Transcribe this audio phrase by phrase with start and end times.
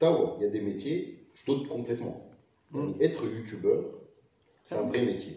[0.00, 2.26] Tawa, il y a des métiers, je doute complètement.
[2.72, 2.92] Mm.
[3.00, 3.84] Être youtubeur,
[4.64, 5.36] c'est un vrai métier.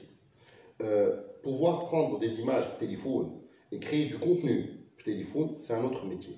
[0.82, 3.30] Euh, pouvoir prendre des images téléphone
[3.72, 4.70] et créer du contenu
[5.04, 6.38] téléphone, c'est un autre métier.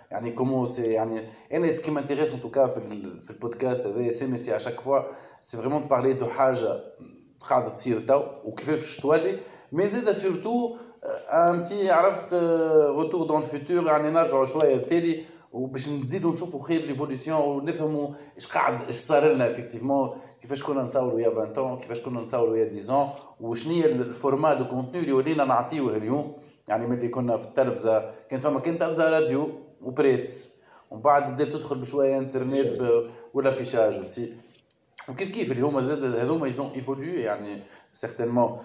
[0.10, 4.26] يعني كومون سي يعني انا سكي مانتيريس ان توكا في ال- في البودكاست هذا سي
[4.26, 5.00] مي سي اشاك فوا
[5.40, 6.80] سي فريمون بارلي دو حاجه
[7.40, 9.38] قاعده تصير تو وكيفاش باش تولي
[9.72, 10.76] مي زاد سورتو
[11.32, 12.34] ان تي عرفت
[12.96, 18.86] روتور دون الفيتور يعني نرجعوا شويه بالتالي وباش نزيدوا نشوفوا خير ليفوليسيون ونفهموا ايش قاعد
[18.86, 23.04] ايش صار لنا افكتيفمون كيفاش كنا نصوروا يا 20 ans كيفاش كنا نصوروا يا 10
[23.06, 26.34] ans وشنو هي الفورما دو كونتوني اللي ولينا نعطيوه اليوم
[26.68, 29.48] يعني ملي كنا في التلفزه كان فما كان تلفزه راديو
[29.83, 30.51] وبريس.
[30.91, 32.81] ومن بعد بدات تدخل بشوية انترنت
[33.33, 34.33] ولا فيشاج اوسي
[35.09, 38.59] وكيف كيف اللي هما زاد هذوما يزون ايفولوي يعني سيغتينمون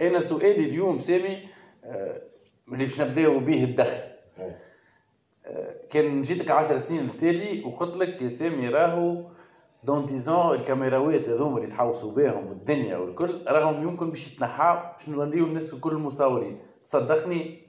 [0.00, 1.48] أنا سؤالي اليوم سامي
[1.84, 2.22] آه،
[2.68, 3.98] اللي باش نبداو به الدخل.
[4.38, 4.66] Ouais.
[5.90, 9.24] كان جيتك 10 سنين للتالي وقلت لك يا سامي راهو
[9.84, 15.44] دون ديزون الكاميراوات هذوما اللي تحوسوا بهم والدنيا والكل راهم يمكن باش يتنحاو باش نوليو
[15.44, 17.65] الناس الكل مصورين تصدقني؟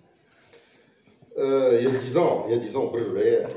[1.37, 2.91] Il y a 10 ans, il y a 10 ans,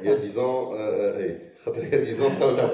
[0.03, 2.67] il y a 10 ans, euh, إيه خاطر il y a 10 ans تو تو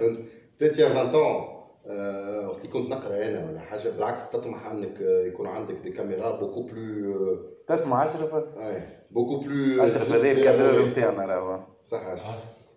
[0.00, 0.18] فهمت؟
[0.58, 1.58] peut-être il y a 20 ans
[1.90, 5.90] آه، وقت اللي كنت نقرأ أنا ولا حاجة بالعكس تطمح إنك آه، يكون عندك دي
[5.90, 8.34] كاميرا بوكو بلو تسمع أشرف
[9.10, 12.20] بوكو بلو أشرف هذا الكادرور نتاعنا راهو صح عاش.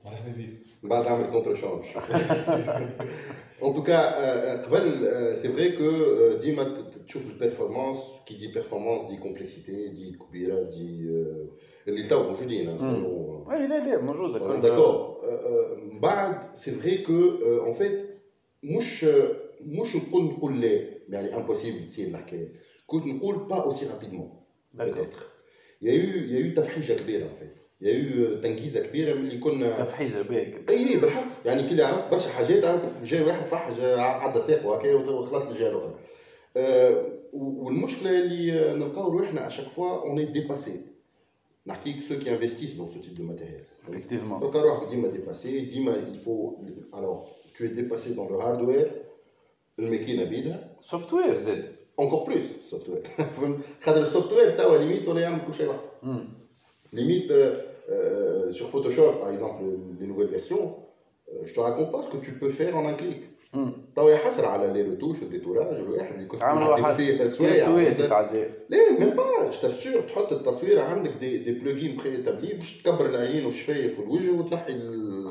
[0.06, 1.85] مرحبا بك من بعد عمل كونتر شونج
[3.65, 5.91] ان توكا قبل سي فري كو
[6.39, 11.47] ديما ت- ت- تشوف البيرفورمانس كي دي بيرفورمانس دي كومبلكسيتي دي كبيره دي آه،
[11.89, 15.17] اللي تو موجودين اي لا لا موجوده كل داكور
[15.93, 17.13] من بعد سي فري كو
[17.67, 18.07] ان فيت
[18.63, 19.05] مش
[19.61, 22.53] مش نقول نقول لا يعني امبوسيبل تصير الحكايه
[22.87, 24.31] كنت نقول با اوسي رابيدمون
[24.77, 24.81] D'accord.
[24.95, 25.23] peut-être
[25.83, 27.45] il y a eu il y a eu تفحيجه كبيره en
[27.84, 31.28] eu تنكيزة كبيرة من اللي كنا تفحيزه باك أي بالحق.
[31.46, 35.96] يعني كي عرفت برشا حاجات عرفت جاي واحد فحج عدى ساقه هكا وخلط الجهه الأخرى.
[36.58, 40.82] أه والمشكلة اللي نلقاو روحنا اشاك فوا اون اي ديباسي
[41.68, 45.96] نحكيك سو كي انفستيس دون سو تيب دو ماتيريال افكتيفمون تلقى روحك ديما ديباسي ديما
[45.96, 46.58] الفو
[46.94, 47.24] الوغ
[47.58, 48.92] تو dépassé dans le hardware
[49.80, 50.70] الماكينة بيدها.
[50.82, 51.64] سوفت وير زاد.
[52.02, 53.08] Encore plus السوفت وير
[53.84, 56.24] خاطر السوفت وير توا ليميت ولا يعمل كل شيء وحده مم.
[57.90, 59.64] Euh, sur Photoshop, par exemple,
[60.00, 60.66] les nouvelles versions,
[61.30, 63.22] euh, je te raconte pas ce que tu peux faire en un clic.
[63.96, 67.64] تو يحسر على لي روتوش والديتوراج الواحد اللي كنت واحد فيه تسوية.
[67.80, 73.06] يتعدى لا ميم با جو تاسور تحط التصويره عندك دي, دي بلوجين بري باش تكبر
[73.06, 75.30] العينين والشفايف والوجه وتنحي ال-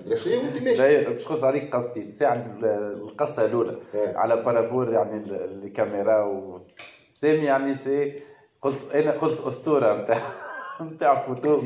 [0.00, 2.58] مدري شنو وانت ماشي داير باش نقص عليك قصتي ساعة
[3.02, 4.16] القصة الأولى إيه.
[4.16, 6.60] على بارابور يعني ال- الكاميرا و
[7.08, 8.12] سامي يعني سي
[8.60, 10.18] قلت أنا قلت أسطورة نتاع
[10.82, 11.62] نتاع فوتو.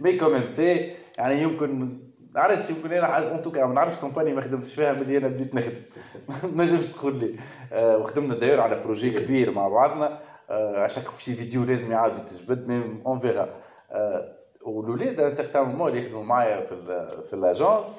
[0.00, 1.98] مي كوميم سي يعني يمكن
[2.34, 5.54] نعرفش يمكن أنا عايز ان توكا ما نعرفش كومباني ما خدمتش فيها ملي أنا بديت
[5.54, 5.82] نخدم.
[6.56, 7.36] ما نجمش تقول لي.
[7.72, 10.18] آه وخدمنا داير على بروجي كبير مع بعضنا.
[10.50, 13.48] آه عشان في شي فيديو لازم يعاود يتجبد ميم اون فيغا
[13.90, 17.94] آه والولاد ان سيغتان مومون اللي يخدموا معايا في ال في الاجونس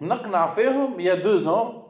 [0.00, 1.82] نقنع فيهم يا دو زون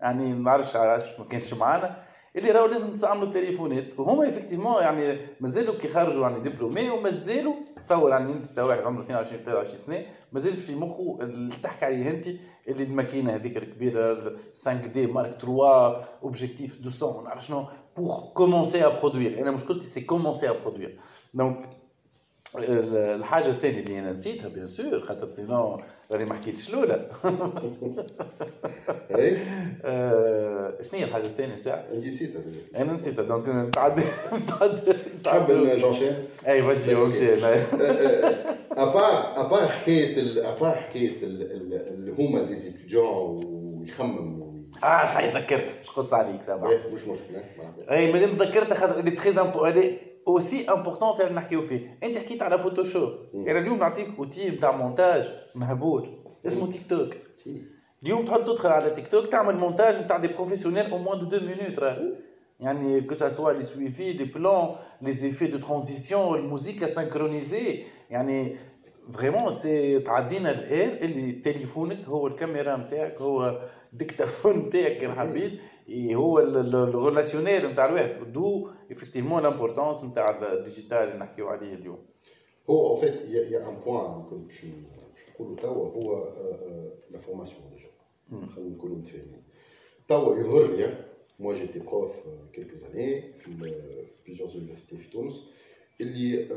[0.00, 1.96] يعني ما نعرفش علاش ما كانش معانا.
[2.36, 8.10] اللي راهو لازم تستعملوا التليفونات وهما افكتيفمون يعني مازالوا كي خرجوا يعني دبلومي ومازالوا تصور
[8.10, 12.26] يعني انت تا واحد عمره 22 23 سنة مازال في مخه اللي تحكي عليه انت
[12.68, 14.32] اللي الماكينة هذيك الكبيرة
[14.64, 17.64] 5 دي مارك 3 اوبجيكتيف 200 ما نعرف شنو؟
[17.96, 20.98] بور كومونسي ا برودوير أنا مشكلتي سي كومونسي ا برودوير
[21.34, 21.68] دونك
[22.58, 25.80] الحاجة الثانية اللي أنا نسيتها بيان سور خاطر سينو
[26.12, 27.10] راني ما حكيتش الأولى.
[29.16, 29.36] اي
[29.84, 32.82] آه، شنو هي الحاجة الثانية ساعة؟ أنت نسيت هذا.
[32.82, 34.02] أنا نسيتها دونك نتعدى
[34.34, 34.92] نتعدى
[35.24, 36.12] تحب نجونشين
[36.48, 37.38] اي فازي اونشين
[38.72, 45.36] ابار ابار حكايه ابار حكايه ال- ال- اللي هما دي ستوديون ويخمم وي- آه صحيح
[45.36, 47.44] ذكرت مش قص عليك سامع إيه، مش مشكلة
[47.90, 52.41] اي مادام ذكرتها خاطر اللي تري امبو اللي اوسي امبورتون اللي نحكيو فيه انت حكيت
[52.41, 55.25] على فوتوشوب انا اليوم نعطيك اوتي نتاع مونتاج
[55.55, 56.17] مهبول
[56.47, 57.13] اسمه تيك توك
[57.43, 57.63] تي.
[58.03, 61.45] اليوم تحط تدخل على تيك توك تعمل مونتاج نتاع دي بروفيسيونيل او موان دو دو
[61.45, 61.99] مينوت راه
[62.59, 68.55] يعني كو سا سوا لي سويفي لي بلان لي زيفي دو ترانزيسيون الموسيقى سانكرونيزي يعني
[69.13, 73.61] فريمون سي تعدينا الاير اللي تليفونك هو الكاميرا نتاعك هو
[73.93, 75.59] الديكتافون نتاعك كان حبيت
[76.15, 81.99] هو الريلاسيونيل نتاع الواحد دو افكتيفمون لامبورتونس نتاع الديجيتال اللي نحكيو عليه اليوم
[82.69, 84.65] هو en fait il y, a, il y a un point كنت باش
[85.35, 86.33] نقولوا توا هو
[87.11, 87.89] لا فورماسيون ديجا
[88.55, 89.43] خلينا نكونوا متفاهمين
[90.07, 91.05] توا يظهر لي
[91.41, 92.11] moi j'étais prof
[92.53, 93.51] quelques années في
[94.25, 95.43] plusieurs universités في تونس
[96.01, 96.47] اللي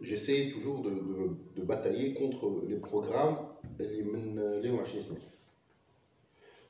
[0.00, 1.24] j'essaie toujours de, de,
[1.56, 3.36] de batailler contre les programmes
[3.80, 5.16] اللي من ليهم 20 سنه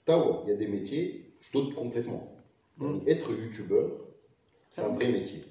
[0.05, 2.35] Tao, il y a des métiers, je doute complètement.
[2.77, 2.99] Mmh.
[3.07, 3.91] Être youtubeur,
[4.69, 5.41] c'est un vrai métier.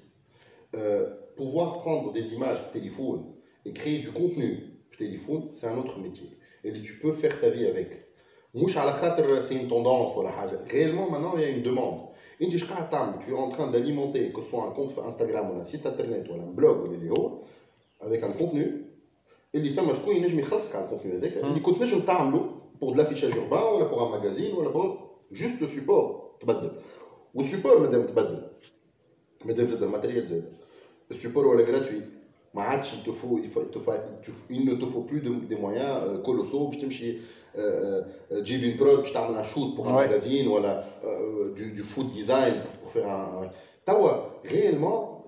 [0.75, 3.25] Euh, pouvoir prendre des images téléphone
[3.65, 6.29] et créer du contenu téléphone, c'est un autre métier.
[6.63, 8.05] Et tu peux faire ta vie avec.
[8.53, 10.13] Mouche à la c'est une tendance.
[10.69, 12.01] Réellement, maintenant, il y a une demande.
[12.39, 16.27] Tu es en train d'alimenter, que ce soit un compte Instagram ou un site internet
[16.29, 17.41] ou un blog ou une vidéo,
[18.01, 18.85] avec un contenu.
[19.53, 20.41] Et les femmes, je connais, je me
[20.87, 21.35] contenu avec.
[21.35, 21.61] Les mmh.
[21.61, 22.29] contenus, je t'en
[22.82, 24.96] pour de l'affichage urbain ولا pour un magazine ولا pour
[25.32, 26.70] juste le support تبدل
[27.34, 28.42] والسيبور مادام تبدل
[29.44, 30.52] مادام زاد الماتيريال زاد
[31.10, 32.02] السيبور ولا gratuit
[32.54, 33.38] ما عادش il te faut
[34.50, 37.18] il ne te faut plus de, des moyens colossaux باش تمشي
[38.30, 40.08] تجيب une prod باش تعمل un shoot pour un ouais.
[40.08, 40.84] magazine ولا
[41.56, 43.50] du, du food design pour faire un
[43.86, 45.24] توا réellement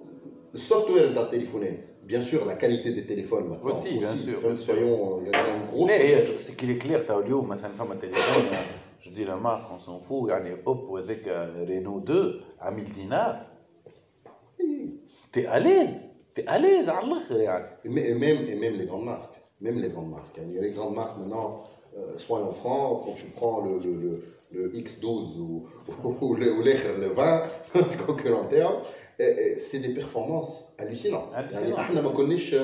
[0.55, 3.72] le software نتاع التليفونات Bien sûr, la qualité des téléphones maintenant.
[3.72, 4.58] Aussi, aussi bien sûr.
[4.58, 5.88] Soyons, euh, une grosse.
[5.88, 7.70] Mais euh, c'est qu'il est clair, tu as oublié, mais ça
[8.00, 8.46] téléphone.
[8.54, 8.58] Hein.
[9.02, 10.30] Je dis la marque, on s'en fout.
[10.30, 13.38] Il y a hop, avec euh, Renault 2 à 1000 dinars.
[14.60, 16.12] Tu es à l'aise.
[16.36, 17.02] Tu es à l'aise, à
[17.84, 19.42] et même, et même les grandes marques.
[19.60, 20.38] Même les grandes marques.
[20.38, 20.46] Hein.
[20.48, 21.64] Il y a les grandes marques maintenant,
[22.18, 25.66] soit en francs, quand tu prends le, le, le, X12 ou,
[26.04, 27.44] ou, ou, le, ou le 20,
[28.06, 28.76] concurrent terme.
[29.57, 32.55] c'est des performances hallucinantes يعني احنا ما كناش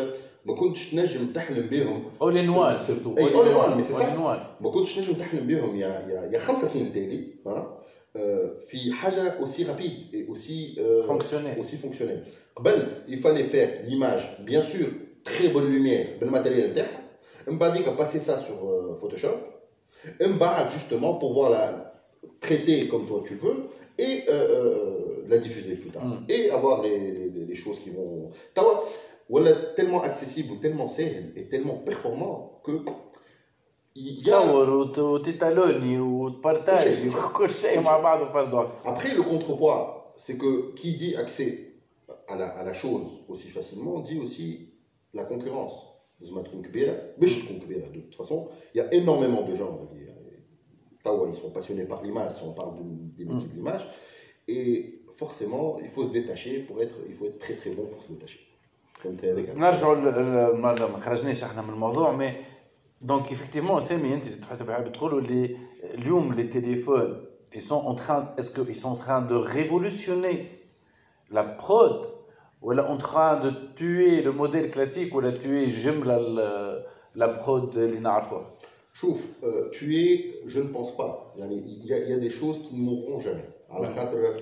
[0.44, 3.92] ما كنتش نجم تحلم بهم اول ان وان سيرتو اي اول ان وان مي سي
[4.60, 7.28] ما كنتش نجم تحلم بهم يا يا يا خمسة سنين تالي
[8.68, 10.74] في حاجه اوسي رابيد اي اوسي
[11.06, 12.20] فونكسيونيل اوسي فونكسيونيل
[12.56, 14.86] قبل il fallait faire l'image bien sûr
[15.24, 17.00] très bonne lumière بالماتيريال نتاعها
[17.46, 18.58] من بعديك passer ça sur
[19.02, 19.36] Photoshop
[20.20, 21.92] من بعد justement pouvoir la
[22.40, 23.56] traiter comme toi tu veux
[23.98, 26.05] et euh, euh, la diffuser plus tard.
[26.05, 26.25] Mm.
[26.29, 28.29] Et avoir les, les, les, choses qui vont.
[28.53, 28.83] Tawa,
[29.29, 32.71] voilà, tellement accessible, tellement saine et tellement performant que.
[33.93, 34.39] Il y a...
[38.85, 41.73] Après, le contrepoids, c'est que qui dit accès
[42.29, 44.69] à la, à la chose aussi facilement dit aussi
[45.13, 45.87] la concurrence.
[46.21, 46.27] De
[47.99, 49.89] toute façon, il y a énormément de gens.
[51.03, 52.75] Tawa, ils sont passionnés par l'image, on parle
[53.17, 53.87] des métiers de l'image.
[54.47, 58.02] Et forcément il faut se détacher pour être il faut être très très bon pour
[58.02, 58.40] se détacher
[59.56, 59.94] نرجعوا
[60.56, 62.32] ما خرجناش احنا من الموضوع مي
[63.02, 65.56] دونك ايفيكتيفمون سامي انت بتقولوا اللي
[65.94, 67.24] اليوم لي تليفون
[67.54, 70.36] ils sont en train est-ce que ils sont en train de révolutionner
[71.30, 72.06] la prod
[72.62, 76.16] ولا en train de tuer le modèle classique ولا tuer جملة
[77.16, 78.50] la prod اللي نعرفوها
[78.94, 79.26] شوف
[79.72, 82.74] tuer je ne pense pas يعني il y a, il y a des choses qui
[82.74, 84.40] ne mourront jamais على خاطر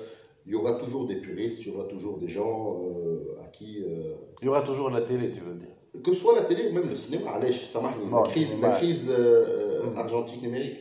[0.49, 3.83] il y aura toujours des puristes, il y aura toujours des gens euh, à qui.
[3.83, 4.15] Euh...
[4.43, 6.75] Il y aura toujours la télé, tu veux dire Que ce soit la télé ou
[6.75, 7.97] même le cinéma, allez, ça marche.
[8.11, 9.99] La crise, la crise euh, mm.
[9.99, 10.81] argentique numérique.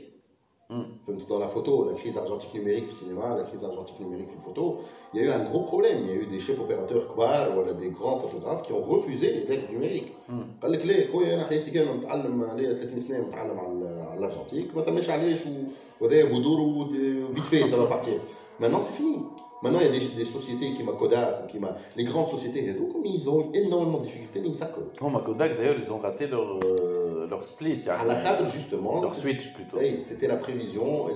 [0.69, 0.81] Mm.
[1.29, 4.79] Dans la photo, la crise argentique numérique au cinéma, la crise argentique numérique au photo,
[5.13, 5.99] il y a eu un gros problème.
[6.03, 9.45] Il y a eu des chefs opérateurs Kbar, voilà, des grands photographes qui ont refusé
[9.47, 10.11] l'ère numérique.
[10.61, 14.81] قال لك ليه خويا انا حياتي كامله متعلم عليها 30 سنه متعلم على الارجنتيك ما
[14.81, 15.39] ثماش علاش
[16.01, 16.89] وهذا بدور
[17.33, 18.19] فيت في سافا بارتير
[18.59, 19.17] Maintenant, c'est fini.
[19.62, 22.64] Maintenant, il y a des, des sociétés qui m'a Kodak, qui m'a les grandes sociétés
[23.04, 26.60] ils ont énormément de difficultés, ils savent Oh, ma Kodak, d'ailleurs, ils ont raté leur,
[26.64, 27.80] euh, leur split.
[27.88, 29.00] À la cadre, justement.
[29.00, 29.78] Leur switch, plutôt.
[30.00, 31.08] C'était la prévision.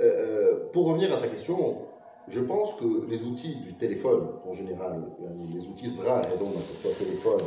[0.00, 1.76] Euh, pour revenir à ta question,
[2.28, 5.02] je pense que les outils du téléphone, en général,
[5.52, 7.40] les outils ZRA, et donc, soit téléphone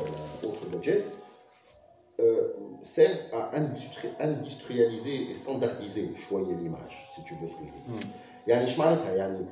[0.44, 1.06] autre gadget,
[2.20, 2.54] euh,
[2.85, 7.99] servent à industri industrialiser et standardiser choyer l'image si tu veux ce que je veux
[7.99, 8.07] dire
[8.47, 9.47] يعني ايش معناتها يعني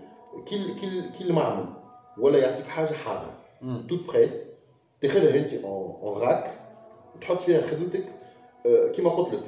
[0.49, 1.67] كل كل كل معمل
[2.19, 3.35] ولا يعطيك حاجه حاضره
[3.89, 4.45] توت بريت
[5.01, 6.61] تاخذها انت اون راك
[7.17, 8.05] وتحط فيها خدمتك
[8.95, 9.43] كيما قلت لك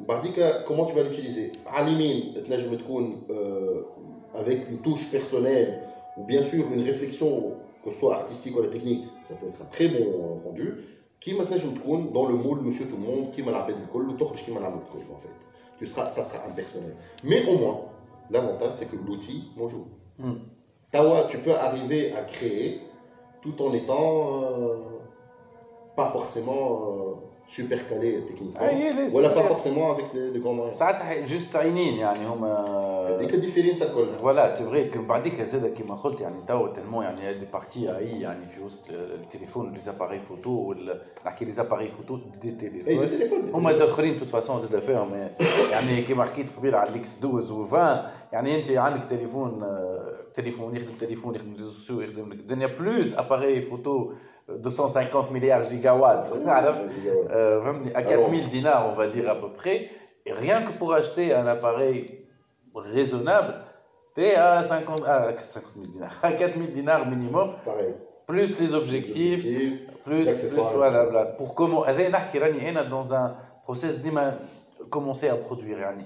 [0.00, 3.22] بعديك كومون تو فا لوتيليزي على اليمين تنجم تكون
[4.34, 5.82] avec une touche personnelle
[6.16, 9.70] ou bien sûr une réflexion que ce soit artistique ou technique ça peut être un
[9.76, 10.04] très bon
[10.44, 10.66] rendu
[11.20, 14.80] كيما تنجم تكون دون لو مول مسيو تو موند كيما العباد الكل وتخرج كيما العباد
[14.80, 15.46] الكل en fait
[15.78, 16.94] tu seras ça sera impersonnel
[17.24, 17.78] mais au moins
[18.30, 19.86] l'avantage c'est que l'outil موجود
[20.18, 20.38] مم.
[20.92, 22.80] Tawa, tu peux arriver à créer
[23.40, 24.08] tout en étant
[24.42, 24.76] euh,
[25.96, 27.14] pas forcément euh,
[27.47, 29.47] c'est pas vrai.
[29.47, 30.77] forcément avec des, des grands moyens.
[30.77, 34.19] ساعات جوست عينين يعني هما différence ça colle.
[34.19, 38.49] فوالا سي فري بعديك زاد كيما قلت يعني تو تلمو يعني دي بارتي اي يعني
[38.49, 43.51] في وسط التليفون لي زاباري فوتو ولا نحكي لي زاباري فوتو دي دي تليفون دي
[43.51, 43.71] هما.
[43.71, 45.29] الاخرين توت فاسون زاد فيهم
[45.71, 49.63] يعني كيما حكيت قبيل على الاكس 12 و 20 يعني انت عندك تليفون
[50.33, 54.11] تليفون يخدم تليفون يخدم ريزو سوسيو يخدم الدنيا بلوس اباري فوتو
[54.48, 56.90] 250 مليار جيجا وات عرفت
[57.30, 59.90] Euh, vraiment, à 4000 dinars, on va dire à peu près.
[60.26, 62.26] Et rien que pour acheter un appareil
[62.74, 63.54] raisonnable,
[64.14, 67.94] tu es à 50, à 50 000 dinars, à 4000 dinars minimum, Pareil.
[68.26, 71.10] plus les objectifs, plus, les plus accessoires, voilà, etc.
[71.12, 71.24] voilà.
[71.38, 73.34] Pour comment, هذا نحكي راني أنا dans un
[73.66, 74.38] process ديما
[74.90, 76.04] commencer à produire يعني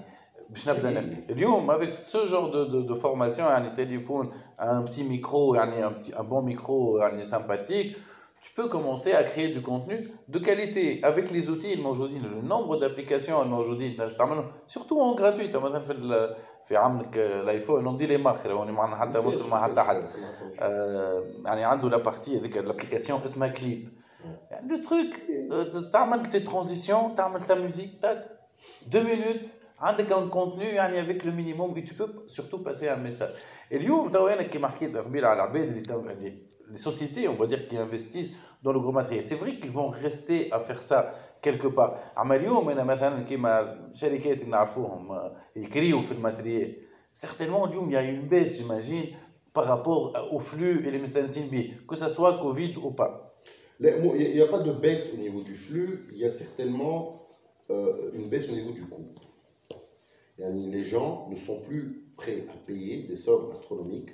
[0.49, 4.27] باش نبدا نحكي اليوم avec ce genre de, de, de formation يعني téléphone
[4.59, 7.97] un petit micro يعني un, petit, un bon micro يعني sympathique
[8.45, 9.97] tu peux commencer à créer du contenu
[10.33, 15.55] de qualité avec les outils الموجودين le nombre d'applications الموجودين تنجم تعملهم surtout en gratuit
[15.55, 19.63] مثلا في ال- في عملك الايفون on dit les marques راني معنا حتى مشكل مع
[19.63, 20.03] حتى حد
[20.59, 23.89] آه، يعني عنده لا بارتي هذيك الابليكاسيون اسمها كليب
[24.51, 25.13] يعني لو تروك
[25.93, 28.25] تعمل تي ترانزيسيون تعمل تا ميوزيك تاك
[28.91, 29.39] دو مينوت
[29.79, 33.29] عندك ان كونتوني يعني افيك لو مينيموم اي تو بو سورتو باسي ان ميساج
[33.71, 36.33] اليوم تو انا كيما حكيت قبيل على العباد اللي تو اللي
[36.71, 39.23] les sociétés, on va dire, qui investissent dans le gros matériel.
[39.23, 41.97] C'est vrai qu'ils vont rester à faire ça quelque part.
[42.17, 46.75] أما اليوم أنا مثلا كيما شركات اللي نعرفوهم آه، يكريوا في الماتريال
[47.13, 49.05] certainement اليوم il y a une baisse j'imagine
[49.53, 53.33] par rapport au flux et les مستانسين بيه que ça soit Covid ou pas.
[53.79, 56.29] Là, bon, Il n'y a pas de baisse au niveau du flux, il y a
[56.29, 57.21] certainement
[57.69, 59.13] euh, une baisse au niveau du coût.
[60.39, 64.13] Yani, les gens ne sont plus prêts à payer des sommes astronomiques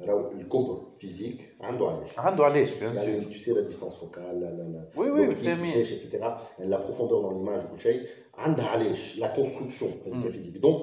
[0.00, 4.40] راهو الكبر فيزيك عنده علاش عنده علاش بيان يعني سور tu sais la distance focale
[4.40, 5.72] la, la, la, Oui, oui, l'optique, متفاهمين.
[5.80, 6.14] الفلاش, etc
[6.58, 10.80] يعني la profondeur dans l'image وكل شيء عندها علاش la construction هذيك physique donc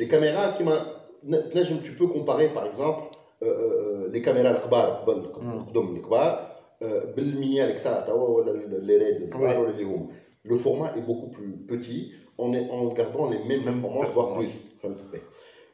[0.00, 0.86] les caméras كيما
[1.24, 3.02] ن- تنجم tu peux comparer par exemple
[3.42, 6.50] euh, euh, les caméras الكبار قبل القدم الكبار
[6.82, 6.84] euh,
[7.16, 9.58] بالمينيال اكسا توا ولا les ريد الصغار Oui.
[9.58, 10.06] ولا اللي هما
[10.48, 14.28] le format est beaucoup plus petit en, est- en gardant les mêmes Même performances voire
[14.28, 14.46] performances.
[14.46, 14.98] plus فهمت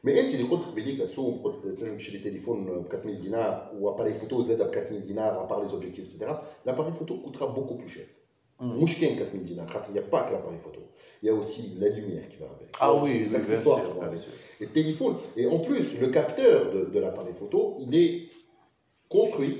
[0.03, 4.41] مي انت اللي قلت قبيليك السوق قلت تنجم تشري تليفون ب 4000 دينار واباري فوتو
[4.41, 6.25] زاد ب 4000 دينار à part les objectifs etc
[6.65, 8.07] l'appareil photo coûtera beaucoup plus cher
[8.61, 10.79] مش كان 4000 دينار خاطر il n'y a pas que l'appareil photo
[11.23, 13.19] il y a aussi la lumière qui va avec il y a ah aussi oui,
[13.19, 14.31] les oui, bien accessoires sûr, qui vont bien avec sûr.
[14.61, 18.13] et le téléphone et en plus le capteur de, de l'appareil photo il est
[19.09, 19.55] construit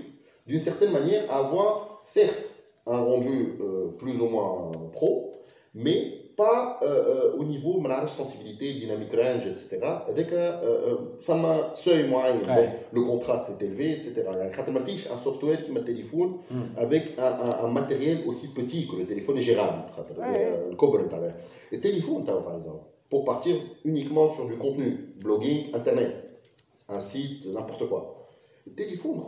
[0.47, 2.47] d'une certaine manière à avoir certes
[2.85, 5.31] un rendu euh, plus ou moins pro
[5.73, 9.78] mais pas euh, euh, au niveau de la sensibilité, dynamique range, etc.
[10.08, 10.96] Avec euh,
[11.28, 12.40] un seuil moyen,
[12.92, 14.24] le contraste est élevé, etc.
[15.12, 16.60] un software qui m'a téléphone mm.
[16.76, 19.84] avec un, matériel aussi petit que le téléphone est gérable.
[20.70, 21.00] Le Cobra,
[21.70, 26.24] le téléphone, par exemple, pour partir uniquement sur du contenu, blogging, internet,
[26.88, 28.28] un site, n'importe quoi.
[28.66, 29.18] Le téléphone,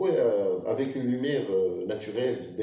[0.65, 1.43] avec une lumière
[1.87, 2.53] naturelle,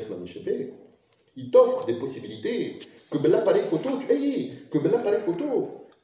[1.35, 2.79] il t'offre des possibilités
[3.11, 5.45] que ben, l'appareil photo, tu hey, que ben, l'appareil photo,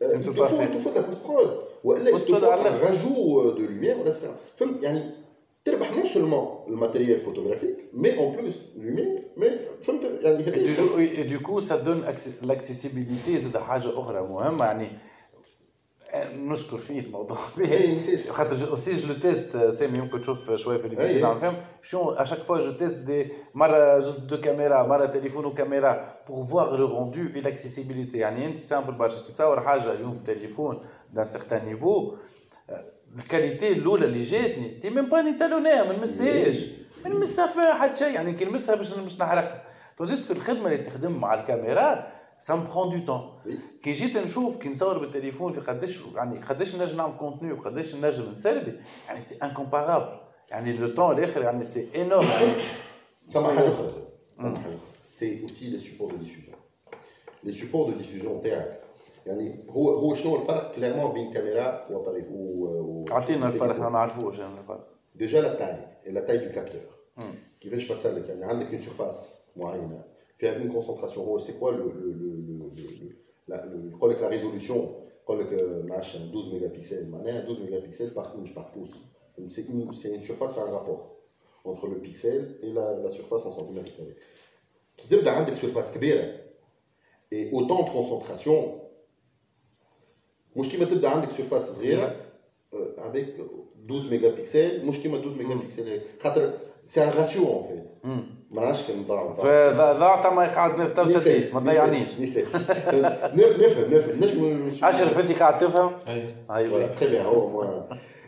[0.02, 0.70] euh, Tu ne il, peux te pas faut, faire.
[0.72, 1.50] il te faut de la post-prod.
[1.84, 2.88] ولا il te Post-prod faut على un الآخر.
[2.88, 4.28] rajout euh, de lumière, ولا etc.
[4.58, 5.02] فهمت يعني
[5.66, 10.76] تربح non seulement le matériel photographique, mais en plus lumière, mais فهمت يعني Et du,
[10.76, 14.88] coup- et du coup, ça donne acc- l'accessibilité زاد حاجة أخرى مهمة يعني
[16.36, 18.30] نشكر فيه الموضوع إيه، نسيت.
[18.30, 20.92] خاطر جو- aussi je le teste سامي يمكن تشوف شوية في إيه.
[20.92, 25.06] الفيديو نعم فهم شو à chaque fois je teste des مرة جوست دو كاميرا مرة
[25.06, 29.92] تليفون وكاميرا pour voir le rendu et l'accessibilité يعني أنت سامبل برشا كي تصور حاجة
[29.92, 30.86] اليوم تليفون
[31.16, 32.14] d'un certain niveau
[33.18, 36.66] الكاليتي الأولى اللي جاتني تي ميم با نيتالونيها ما نمسهاش
[37.06, 39.64] ما نلمسها فيها حتى شيء يعني كي نلمسها باش باش نحرقها
[39.98, 42.08] تونديسكو الخدمه اللي تخدم مع الكاميرا
[42.40, 46.98] سا برون دو تون كي جيت نشوف كي نصور بالتليفون في قداش يعني قداش نجم
[46.98, 50.20] نعمل كونتوني وقداش نجم نسربي يعني سي انكومبارابل
[50.52, 52.52] يعني لو تون الاخر يعني سي انورم يعني
[53.34, 53.92] كما حاجه اخرى
[54.38, 56.58] كما حاجه اخرى سي اوسي لي سيبور دو ديفوجن
[57.44, 58.80] لي سيبور دو ديفوجن تاعك
[59.26, 64.60] يعني هو هو شنو الفرق كليرمون بين كاميرا وطريق و اعطينا الفرق ما نعرفوش انا
[64.60, 66.82] الفرق ديجا لا تاي لا تاي دو كابتور
[67.62, 70.04] كيفاش فسر لك يعني عندك اون سيرفاس معينه
[70.38, 71.92] فيها اون كونسونتراسيون هو سي كوا لو
[73.90, 75.54] يقول لك لا ريزولوسيون يقول لك
[75.90, 78.96] ما 12 ميجا بيكسل معناها 12 ميجا بيكسل par inch par pouce
[79.48, 81.04] c'est une, une surface c'est un rapport
[81.66, 84.18] entre le pixel et la, la surface en centimètres carrés
[84.98, 86.40] كي تبدا عندك سيرفاس كبيره
[87.34, 88.84] et autant de concentration
[90.56, 92.26] مش كيما تبدا عندك سيرفاس صغيره
[92.98, 93.42] avec
[93.86, 94.30] 12 ميجا
[94.84, 96.58] مش كيما 12 ميجا بيكسل خاطر
[96.88, 97.84] سي ان راسيو اون فيت
[98.52, 105.20] ما نعرفش كان نضاع فضاعت ما قاعد تو سديت ما تضيعنيش نفهم نفهم نجم اشرف
[105.20, 105.92] انت قاعد تفهم
[106.50, 107.84] ايوه تري بيان هو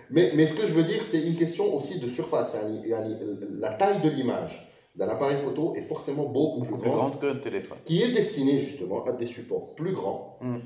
[0.09, 2.55] Mais, mais ce que je veux dire, c'est une question aussi de surface.
[2.55, 3.17] Yani, yani,
[3.59, 4.53] la taille de l'image
[4.95, 7.77] d'un appareil photo est forcément beaucoup, beaucoup plus, grande, qu'un téléphone.
[7.83, 10.37] Qui est destiné justement à des supports plus grands.
[10.41, 10.57] Mm.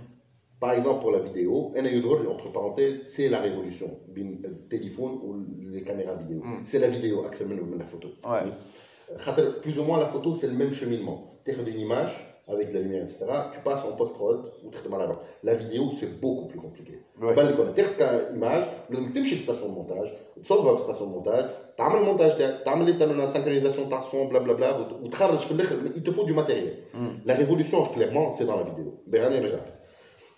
[0.65, 1.75] Par exemple, pour la vidéo,
[2.31, 3.99] entre parenthèses, c'est la révolution.
[4.17, 6.41] Le téléphone ou les caméras vidéo.
[6.43, 6.63] Mm.
[6.65, 8.09] C'est la vidéo, la photo.
[8.25, 9.51] Ouais.
[9.61, 11.39] Plus ou moins, la photo, c'est le même cheminement.
[11.45, 12.13] Tu as une image
[12.49, 13.27] avec de la lumière, etc.
[13.53, 15.23] Tu passes en post-prod ou traitement alors.
[15.43, 17.03] La vidéo, c'est beaucoup plus compliqué.
[17.21, 17.35] Ouais.
[17.35, 21.07] Tu as une image, tu as une station de montage, tu sors de la station
[21.09, 21.45] de montage,
[21.77, 25.11] tu as le montage, tu as la synchronisation de son, blablabla, ou
[25.95, 26.79] il te faut du matériel.
[26.95, 27.09] Mm.
[27.27, 29.03] La révolution, clairement, c'est dans la vidéo.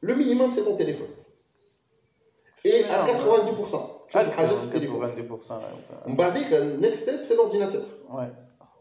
[0.00, 1.08] Le minimum, c'est ton téléphone.
[2.64, 4.00] Et à 90%.
[4.08, 5.00] Tu rajoutes ton
[6.06, 7.82] On va dire que next step, c'est l'ordinateur.
[8.10, 8.30] Ouais.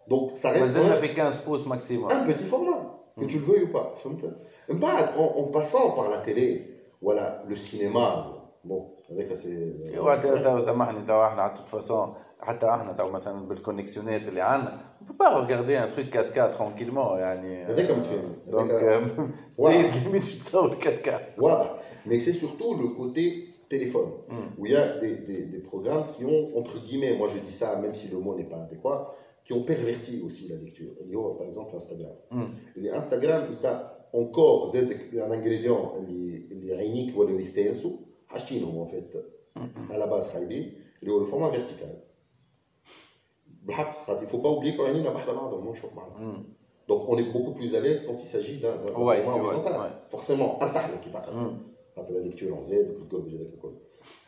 [0.07, 0.75] Donc, ça reste.
[0.75, 2.09] Mais on a fait 15 pouces maximum.
[2.11, 3.95] Un petit format, que tu le veuilles ou pas.
[5.17, 8.27] En, passant par la télé, voilà, le cinéma,
[8.63, 9.75] bon, avec assez.
[9.87, 12.13] Ouais, de toute façon.
[12.40, 17.18] حتى احنا تو مثلا بالكونيكسيونات اللي عندنا on peut pas regarder un truc 4K tranquillement
[17.18, 19.02] يعني هذاك متفاهم دونك
[19.50, 24.58] سيد ليميت باش تصور 4K واضح mais c'est surtout le côté téléphone, mm.
[24.58, 27.52] où il y a des, des, des, programmes qui ont, entre guillemets, moi je dis
[27.52, 29.14] ça même si le mot n'est pas adéquat,
[29.44, 30.92] qui ont perverti aussi la lecture.
[31.04, 32.12] Il y a par exemple Instagram.
[32.30, 32.44] Mm.
[32.84, 39.16] Et Instagram, il a encore un ingrédient, les unique ou les stencil, en fait,
[39.92, 41.90] à la base, il est le format vertical.
[43.69, 46.43] il ne faut pas oublier quand hmm.
[46.87, 49.91] Donc on est beaucoup plus à l'aise quand il s'agit d'un ouais, horizontal.
[50.09, 52.13] Forcément, hmm.
[52.13, 52.61] la lecture en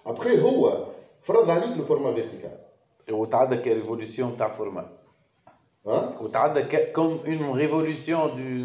[0.05, 2.59] Après, le format vertical.
[3.07, 4.91] Et on a la révolution de format?
[5.85, 6.11] Hein?
[6.93, 8.63] Comme une révolution du.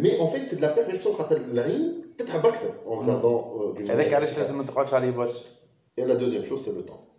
[0.00, 2.34] Mais en fait, c'est de la de la peut-être
[2.86, 2.98] en hmm.
[2.98, 3.54] regardant.
[3.78, 4.12] Euh, avec
[5.96, 7.13] Et la deuxième chose, c'est le temps.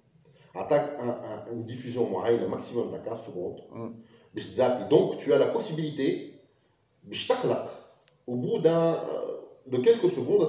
[0.55, 3.61] Attaque un, un, une diffusion moyenne, un maximum de 15 secondes.
[3.73, 4.89] Mm.
[4.89, 6.33] Donc, tu as la possibilité,
[8.27, 8.97] au bout d'un,
[9.67, 10.47] de quelques secondes,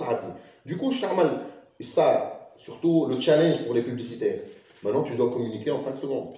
[0.64, 1.40] du coup, Charmal,
[1.80, 4.40] ça, surtout le challenge pour les publicitaires.
[4.82, 6.36] Maintenant, tu dois communiquer en 5 secondes.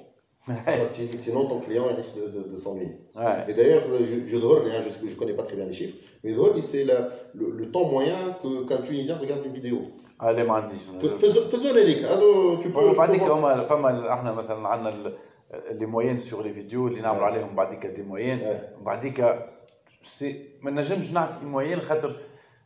[1.19, 2.97] Sinon, ton client risque de, de, de s'ennuyer.
[3.15, 3.45] Ouais.
[3.49, 7.51] Et d'ailleurs, je, je, je ne connais pas très bien les chiffres, mais c'est le,
[7.51, 8.17] le, temps moyen
[8.69, 9.83] qu'un Tunisien regarde une vidéo.
[10.23, 12.07] Allez ما عنديش faisons هذيك.
[12.63, 15.13] tu peux بعديك هما فما إحنا مثلا عندنا
[15.71, 18.61] لي موين سور لي فيديو اللي نعملوا عليهم بعديك دي موين.
[18.81, 19.39] بعديك
[20.03, 22.17] سي ما نجمش نعطي موين خاطر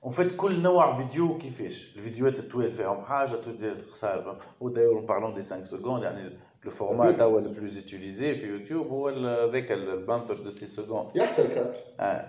[0.04, 1.96] اون فيت كل نوع فيديو كيفاش.
[1.96, 7.49] الفيديوهات الطويل فيهم حاجة القصار وداير بارلون دي 5 سكوند يعني لو فورما توا لو
[7.51, 9.09] بلوز اتيليزي في يوتيوب هو
[9.51, 11.73] ذاك البامبر دو 6 سكوند يحسن خاطر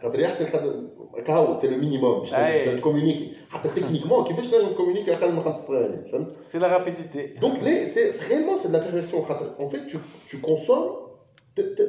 [0.03, 0.89] خاطر يحسن خاطر
[1.27, 2.31] كهو سي لو مينيموم باش
[2.79, 7.63] تكومونيكي حتى تكنيكمون كيفاش تنجم تكومونيكي اقل من خمس ثواني فهمت سي لا رابيديتي دونك
[7.63, 9.91] لي سي ريالمون سي دو لا بيرفكسيون خاطر اون فيت
[10.31, 11.09] tu consommes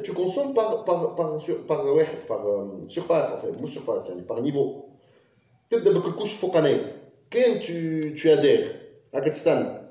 [0.06, 1.28] tu consommes par par par
[1.68, 2.40] par واحد par
[2.88, 4.90] surface en fait مش surface يعني par niveau
[5.70, 8.74] تبدا بالكلكوش الفوقانيه كان tu tu adhères
[9.14, 9.83] هكا تستنى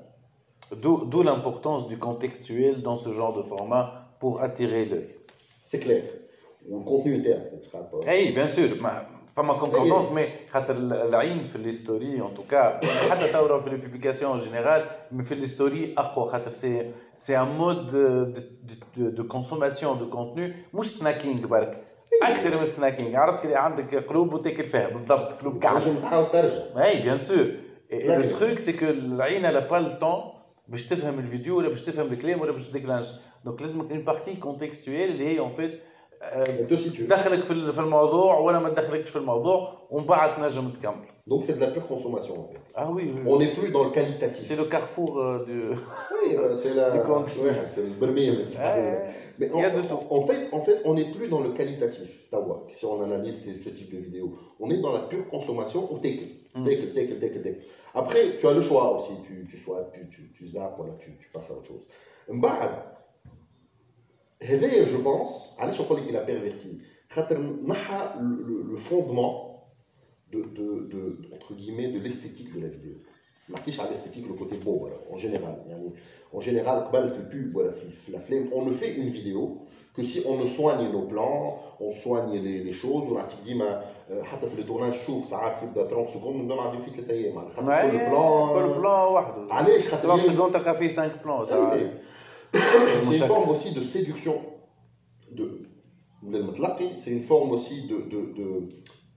[0.82, 3.84] D'où, d'où l'importance du contextuel dans ce genre de format
[4.20, 5.08] pour attirer l'œil.
[5.64, 6.02] سي كلير
[6.68, 12.34] والكونتوني نتاعك خاطر اي بيان سور ما فما كونكوردونس مي خاطر العين في ليستوري ان
[12.36, 17.38] توكا حتى تو في لي بوبليكاسيون ان جينيرال مي في ليستوري اقوى خاطر سي سي
[17.38, 17.90] ان مود
[18.96, 21.84] دو كونسوماسيون دو كونتوني مش سناكينغ برك
[22.22, 26.84] اكثر من سناكينغ عرفت كي عندك قلوب وتاكل فيها بالضبط قلوب كعب تنجم تحاول ترجع
[26.84, 27.46] اي بيان سور
[27.92, 28.38] لو D'accord.
[28.38, 30.33] تروك سي كو العين لا با لو طون
[30.67, 33.11] باش تفهم الفيديو ولا باش تفهم الكلام ولا باش تديكلانش
[33.45, 35.81] دونك لازمك اون بارتي كونتكستويل اللي هي اون فيت
[37.07, 41.07] تدخلك ال- في الموضوع ولا ما تدخلكش في الموضوع ومن بعد تنجم تكمل.
[41.27, 42.59] Donc c'est de la pure consommation en fait.
[42.75, 43.11] Ah oui.
[43.25, 44.45] On n'est plus dans le qualitatif.
[44.45, 45.59] C'est le carrefour euh, du.
[45.69, 46.93] Oui, c'est la.
[46.95, 48.45] ouais, c'est le Bermil.
[49.39, 49.97] Mais il y a de tout.
[50.11, 53.69] En fait, en fait, on n'est plus dans le qualitatif, Tawa, si on analyse ce,
[53.69, 54.37] type de vidéo.
[54.59, 56.29] On est dans la pure consommation au tekel.
[56.53, 56.67] Mm.
[57.95, 59.13] Après, tu as le choix aussi.
[59.25, 61.87] Tu, tu sois, tu, tu, tu zappes, voilà, tu, tu, passes à autre chose.
[62.29, 62.83] Mbahad,
[64.41, 66.77] je pense, allez, je crois qu'il a perverti.
[67.17, 69.44] Le fondement
[70.32, 71.00] de, de, de,
[71.34, 72.96] entre guillemets, de l'esthétique de la vidéo.
[73.48, 75.90] ما نحكيش على l'esthétique le côté beau voilà, en général يعني
[76.34, 79.58] en général قبل في البوب ولا في, في الافلام on ne fait une vidéo
[79.96, 84.22] que si on ne soigne nos plans on soigne les, les choses ونعطيك ديما آه،
[84.22, 87.90] حتى في التورناج شوف ساعات يبدا 30 سكوند نبدا نعدي فيه ثلاث ايام على خاطر
[87.90, 91.90] كل بلان كل بلان وحده علاش خاطر 30 يلي- سكوند تلقى فيه 5 بلان ساعات.
[92.52, 93.28] c'est une مشكل.
[93.28, 94.34] forme aussi de séduction
[95.38, 95.44] de
[96.22, 98.68] للمتلقي c'est une forme aussi de de de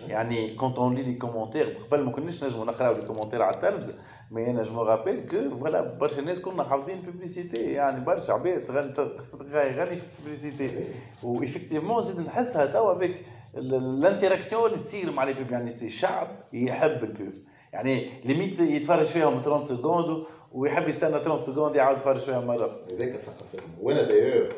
[0.00, 3.94] يعني كونت اون لي لي كومونتير قبل ما كناش نجموا نقراو لي كومونتير على التلفز
[4.30, 8.94] مي أنا جو رابيل كو فوالا برشا ناس كنا حافظين بوبليسيتي يعني برشا عباد تغني
[8.94, 10.84] في البوبليسيتي
[11.22, 13.22] وافكتيفمون زيد نحسها توا افيك
[13.56, 17.34] الانتراكسيون اللي تصير مع لي بوب يعني سي شعب يحب البوب
[17.72, 23.12] يعني ليميت يتفرج فيهم 30 سكوند ويحب يستنى 30 سكوند يعاود يتفرج فيهم مره هذاك
[23.12, 24.52] ثقافتنا وأنا دايور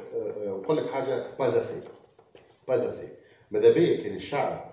[0.46, 1.88] نقول لك حاجة باز اسي
[2.68, 3.08] باز اسي
[3.50, 4.67] ماذا بيا كان الشعب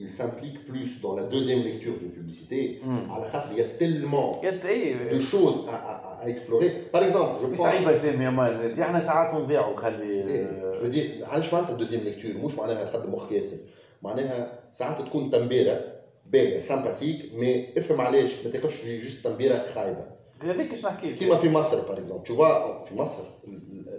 [0.00, 4.44] il s'implique plus dans la deuxième lecture de publicité على خاطر il y a tellement
[4.44, 8.30] يد اي de choses à, à, à explorer par exemple je prends صعيبه سامي يا
[8.30, 13.12] مان احنا ساعات نضيعوا خلي إيه، جو دير علاش معناتها دوزيام ليكتور مش معناها تخدم
[13.14, 13.56] مخك ياسر
[14.02, 15.84] معناها ساعات تكون تمبيره
[16.26, 20.04] باهيه سامباتيك مي افهم علاش ما تقفش في جوست تمبيره خايبه
[20.42, 23.22] هذيك اش نحكي كيما في مصر باغ اكزومبل tu vois في مصر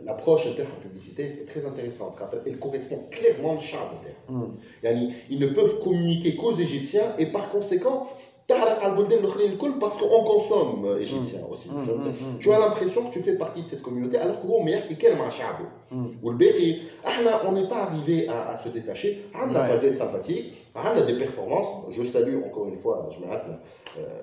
[0.05, 3.97] l'approche de la publicité est très intéressante, car elle correspond clairement au charme
[4.29, 4.45] mm.
[5.31, 8.09] Ils ne peuvent communiquer qu'aux Égyptiens, et par conséquent,
[9.79, 11.53] parce qu'on consomme euh, égyptien hmm.
[11.53, 11.71] aussi.
[11.71, 14.61] Hmm, hmm, tu as l'impression que tu fais partie de cette communauté, alors que vous,
[14.61, 14.97] meilleur qui est
[17.47, 19.27] on n'est pas arrivé à, se détacher.
[19.35, 19.69] Ah, on a ouais.
[19.69, 19.95] phase de
[20.75, 21.87] on a ah, des performances.
[21.91, 23.45] Je salue encore une fois, je m'arrête
[23.99, 24.23] euh,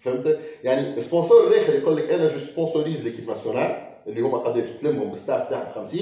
[0.00, 5.10] فهمت؟ يعني سبونسور الآخر يقول لك أنا جو سبونسوريز ليكيب ناسيونال اللي هما قداش تلمهم
[5.10, 6.00] بالستاف تاعهم 50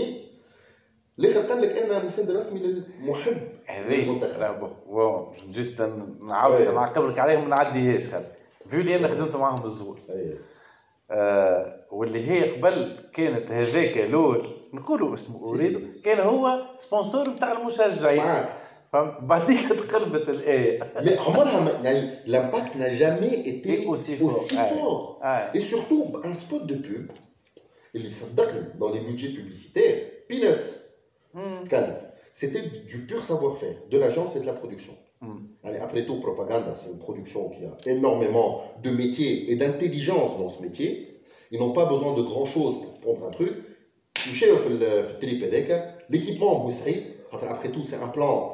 [1.19, 3.37] الآخر قال لك أنا مسند رسمي للمحب
[4.61, 5.83] بون بون جست
[6.21, 6.75] نعاود أيوة.
[6.75, 8.25] نعقبلك عليهم ما نعديهاش خلي
[8.69, 10.39] فيو اللي أنا خدمت معاهم بالزوز أيوة.
[11.11, 16.01] آه واللي هي قبل كانت هذاك لول نقولوا اسمه أريد.
[16.05, 18.25] كان هو سبونسور بتاع المشجعين.
[18.25, 18.49] معاك.
[18.94, 24.28] فهمت بعديك تقلبت الايه Mais عمرها ما يعني l'impact n'a jamais été Et aussi fort.
[24.28, 24.70] aussi Ouais.
[24.76, 25.20] fort.
[25.24, 25.58] Ouais.
[25.60, 27.12] Et surtout un spot de pub
[27.96, 30.00] اللي صدقني dans les budgets publicitaires
[30.32, 30.70] peanuts
[31.72, 31.96] كلف
[32.34, 34.94] c'était du pur savoir-faire de l'agence et de la production.
[35.66, 38.50] Allez, après tout, Propaganda, c'est une production qui a énormément
[38.86, 40.90] de métiers et d'intelligence dans ce métier.
[41.52, 43.54] Ils n'ont pas besoin de grand-chose pour prendre un truc.
[44.28, 48.34] يمشيو في ال- في التريب هذاك l'équipement هو صعيب خاطر après tout c'est un plan
[48.38, 48.53] euh,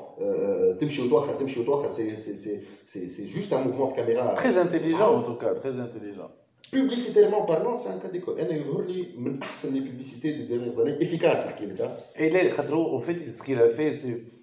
[0.80, 2.60] تمشي وتوخر تمشي وتوخر c'est c'est c'est
[2.92, 6.30] c'est c'est juste un mouvement de caméra Très intelligent en tout cas, très intelligent.
[6.72, 10.80] publicitairement parlant c'est un cas d'école انا يظهر لي من احسن les publicités des dernières
[10.80, 11.98] années efficace نحكي لك ها.
[12.18, 14.36] Et là, خاطر هو en fait ce qu'il a fait c'est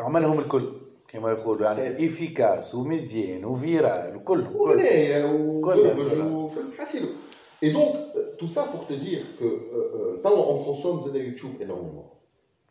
[0.00, 0.72] عملهم الكل
[1.08, 7.06] كما يقولوا يعني افيكاس ومزيان وفيرال وكل وغنايه وقربج كل- حاسيلو
[7.64, 11.16] Et donc, euh, tout ça pour te dire que euh, euh, توا on consomme زاد
[11.16, 12.06] يوتيوب énormément.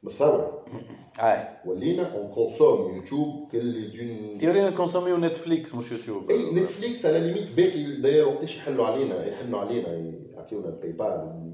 [0.03, 0.45] متفاهم
[1.21, 6.31] اي ولينا on consomme يوتيوب كل دون تيورينا كونسوميو نتفليكس مش يوتيوب.
[6.31, 9.88] اي نتفليكس على ليميت باقي داير وقتاش يحلوا علينا يحلوا علينا
[10.35, 11.53] يعطيونا الباي بال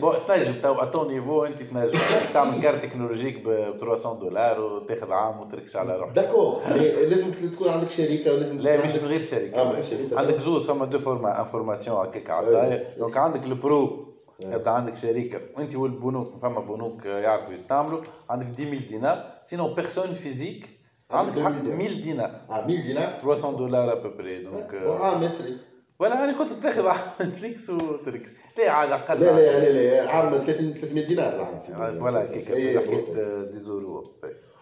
[0.00, 1.98] بون تنجم تو أتو نيفو أنت تنجم.
[2.34, 6.12] تعمل كارت تكنولوجيك ب 300 دولار وتاخذ عام وتركش على روحك.
[6.16, 6.62] داكور
[7.08, 10.18] لازم تكون عندك شركة ولازم لا مش عندك من غير شركة.
[10.18, 12.98] عندك زوز فما دو فورما انفورماسيون هكاك عطايا أي.
[12.98, 14.09] دونك عندك البرو.
[14.39, 20.69] يبدا عندك شركه وانت والبنوك فما بنوك يعرفوا يستعملوا عندك 10000 دينار سينو بيرسون فيزيك
[21.11, 25.61] عندك عندك 1000 حق 1000 دينار اه 1000 دينار 300 دولار ابوبري دونك اه نتفليكس
[25.99, 30.09] ولا انا قلت لك تاخذ على نتفليكس وتركش لا عاد اقل لا لا لا لا
[30.09, 33.17] عام 30 300 دينار العام فوالا كيك إيه، حكيت
[33.51, 34.03] دي زورو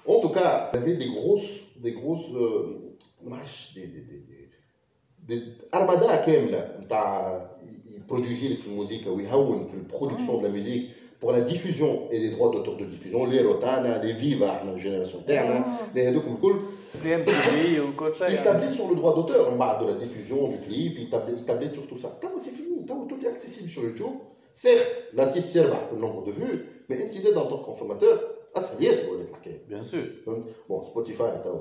[0.05, 3.79] En tout cas, il y avait des grosses, des grosses, euh, معرفش
[5.27, 7.41] des, des, des, des, des armada كاملة نتاع
[7.95, 10.89] يبروديوزي لك في الموسيقى ويهون في البرودكسيون دو لا ميوزيك
[11.23, 15.25] pour la diffusion et les droits d'auteur de diffusion les روتانا les فيفا احنا الجينيراسيون
[15.25, 16.61] تاعنا les هذوك الكل
[17.03, 19.87] لي ام تي في وكل شيء il tablait sur le droit d'auteur من بعد de
[19.87, 23.07] la diffusion du clip il tablait, il tablait sur tout ça توا c'est fini توا
[23.07, 24.15] tout est accessible sur YouTube
[24.53, 28.84] certes l'artiste يربح le nombre de vues mais انت زاد en tant que consommateur اسهل
[28.84, 31.60] ياسر ولات الحكاية بيان سور فهمت؟ بون سبوتيفاي توا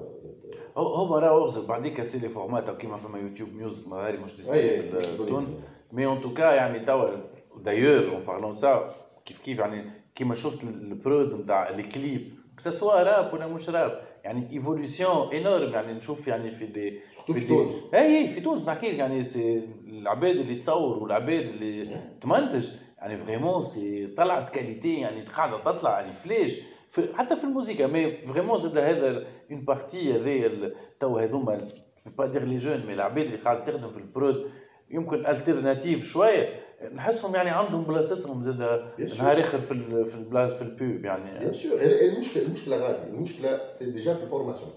[0.78, 4.36] هو هو راه اغزر بعديك سي لي فورمات كيما فما يوتيوب ميوزك ما غير مش
[4.36, 5.28] ديسبونيبل disponible.
[5.30, 5.56] تونس.
[5.92, 7.10] مي اون توكا يعني توا
[7.58, 8.96] دايور اون بارلون سا
[9.26, 9.84] كيف كيف يعني
[10.16, 12.34] كيما شفت البرود نتاع الكليب
[12.70, 17.48] سوا راب ولا مش راب يعني ايفوليسيون انورم يعني نشوف يعني في دي في دي-
[17.48, 17.74] تونس.
[17.94, 23.18] اي اي في تونس نحكي لك يعني سي العباد اللي تصور والعباد اللي تمنتج يعني
[23.18, 28.59] فريمون سي طلعت كاليتي يعني قاعدة تطلع يعني فلاش في حتى في الموسيقى مي فريمون
[28.59, 33.37] زاد هذا اون بارتي هذايا تو هذوما جو با دير لي جون مي العباد اللي
[33.37, 34.51] قاعده تخدم في البرود
[34.91, 36.49] يمكن الترناتيف شويه
[36.93, 39.19] نحسهم يعني عندهم بلاصتهم زاد Bien sûr.
[39.21, 42.77] نهار اخر في ال في البلا في البوب يعني Bien sûr, et- et المشكلة المشكلة
[42.77, 44.69] غادي المشكلة c'est déjà في formation.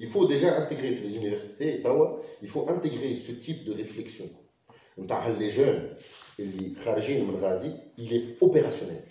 [0.00, 4.24] Il faut déjà intégrer في les universités توا il faut intégrer ce type de réflexion
[4.98, 5.96] نتاع les jeunes
[6.40, 9.09] اللي خارجين من غادي il est opérationnel.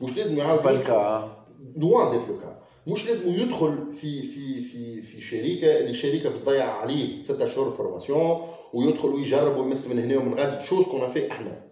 [0.00, 1.32] مش لازم يعاود با الكا
[1.76, 6.64] لوان ديت لو كا مش لازم يدخل في في في في شركة اللي الشركة بتضيع
[6.64, 8.40] عليه ستة شهور فورماسيون
[8.72, 11.62] ويدخل ويجرب ويمس من هنا ومن غادي شوز كون في إحنا؟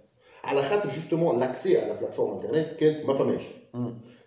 [0.44, 3.42] على خاطر جوستومون لاكسي على بلاتفورم انترنت كانت ما فماش.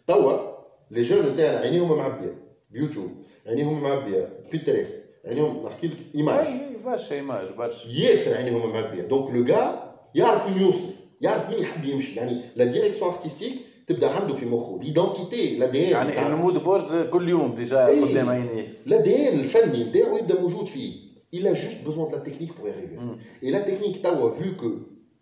[0.08, 0.58] توا
[0.92, 2.36] لي جون نتاعنا عينيهم معبية.
[2.72, 3.12] بيوتيوب
[3.48, 4.40] عينيهم معبية.
[4.52, 7.90] بينترست عينيهم نحكي لك ايماج أي برشا ايماج برشا.
[7.90, 9.02] ياسر عينيهم معبية.
[9.02, 10.90] دونك لو جا يعرف وين يوصل
[11.22, 12.16] يعرف وين يحب يمشي.
[12.16, 13.54] يعني لا ديريكسيون ارتستيك
[13.88, 14.80] تبدأ عنده في مخه.
[14.84, 18.06] ليدونتيتي لا دي يعني المود بورد كل يوم ديجا إيه.
[18.06, 21.08] قدام عينيه l'ADN الفني نتاعو يبدأ موجود فيه.
[21.36, 22.98] Il a juste besoin de la technique pour y arriver.
[23.44, 24.70] et la technique توا vu que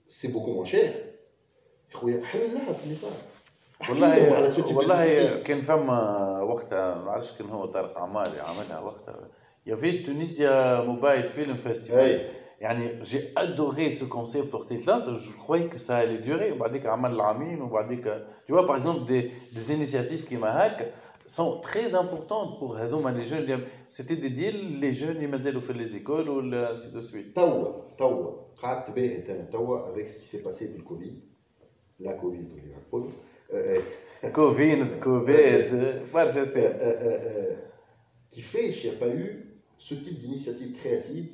[0.07, 0.91] c'est beaucoup moins cher.
[1.93, 3.07] خويا حل لها في
[3.81, 9.27] على والله والله كان فما وقتها ما عرفتش كان هو طارق عماري عملها وقتها.
[9.65, 12.19] يا في تونيزيا موبايل فيلم فيستيفال.
[13.03, 14.53] j'ai adoré ce concept
[14.85, 16.51] là je croyais que ça allait durer.
[16.51, 20.91] Euh, tu vois par exemple des, des initiatives qui m'ahac
[21.25, 23.61] sont très importantes pour les jeunes.
[23.91, 27.37] C'était dédié les jeunes ils m'aidaient faire les écoles ou ainsi de suite.
[29.87, 31.19] Avec ce qui s'est passé du Covid.
[31.99, 32.45] La Covid
[33.53, 33.79] euh,
[34.23, 35.67] euh, Covid Covid
[36.11, 36.59] voilà, c'est ça.
[38.29, 41.29] qui fait qu'il n'y a pas eu ce type d'initiative créative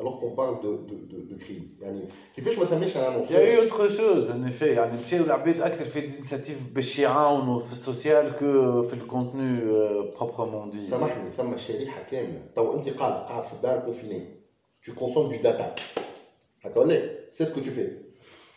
[0.00, 2.04] alors qu'on parle de, de, de, de crise يعني
[2.36, 5.24] كيفاش ما ثماش un Il y a eu annonceur autre chose en effet يعني مشاو
[5.24, 9.60] العباد اكثر في الانيشيتيف باش يعاونوا في السوسيال كو في الكونتوني
[10.16, 14.26] بروبرمون دي سامحني ثم شريحه كامله تو انت قاعد قاعد في الدار كونفيني
[14.86, 15.80] tu consommes du data
[16.62, 17.90] هكا ولا سي سكو تو في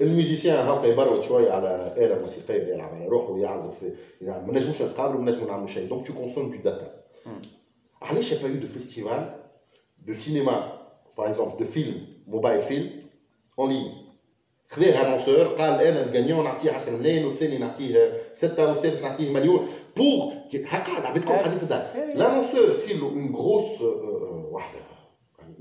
[0.02, 3.84] الميوزيسيان هاكا يبرود شويه على آلة موسيقية يلعب على روحه ويعزف
[4.22, 7.04] يعني ما نجموش نتقابلوا ما نجموا نعملوا شيء دونك تو كونسوم دو داتا
[8.02, 9.36] علاش با يو دو فيستيفال
[10.08, 10.71] دو سينما
[11.18, 12.90] باغ اكزومبل دو فيلم موبايل فيلم
[13.60, 14.08] اون لين
[14.70, 20.34] خذاه انونسور قال انا الجانيون نعطيه 10 ملايين والثاني نعطيه 6 والثالث نعطيه مليون بور
[20.54, 23.82] هكا قاعد عباد الكل قاعدين في الدار l'annonceur تصير له اون غروس
[24.52, 24.80] واحده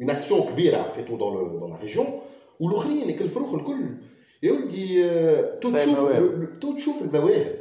[0.01, 2.21] اون اكسيون كبيره ابخي تو دون دون لا ريجيون
[2.61, 3.97] والاخرين يكلفروه الكل
[4.43, 6.59] يا ولدي آه، تو فاهم تشوف المواهب.
[6.61, 7.59] تو تشوف المواهب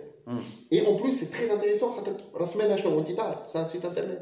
[0.74, 4.22] اي اون بلوس سي تري انتريسون خاطر راس مالها شنو انت تعرف سان سيت انترنت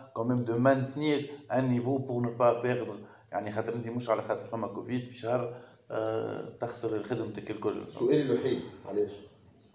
[0.13, 1.17] quand même de maintenir
[1.49, 2.95] un niveau pour ne pas perdre.
[3.31, 5.53] يعني خاطر انت مش على خاطر فما كوفيد في شهر
[5.91, 7.83] آه، تخسر خدمتك الكل.
[7.91, 9.11] سؤالي الوحيد علاش؟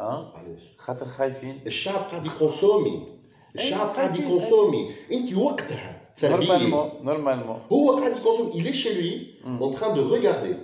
[0.01, 1.61] آه علاش؟ خاطر خايفين.
[1.67, 3.09] الشعب قاعد يكونسومي.
[3.55, 4.17] الشعب قاعد.
[4.17, 4.91] يكونسومي.
[5.13, 6.47] انت وقتها تسربية.
[6.47, 7.61] نورمالمون نورمالمون.
[7.73, 8.53] هو قاعد يكونسومي.
[8.53, 9.13] Il est chez lui
[9.61, 10.57] en train de regarder.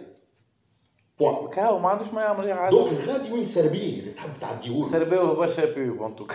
[1.19, 5.35] بوان كاو ما عندوش ما يعمل دونك غادي وين تسربيه اللي تحب تعديه له سرباوه
[5.35, 6.35] برشا بيوب ان توكا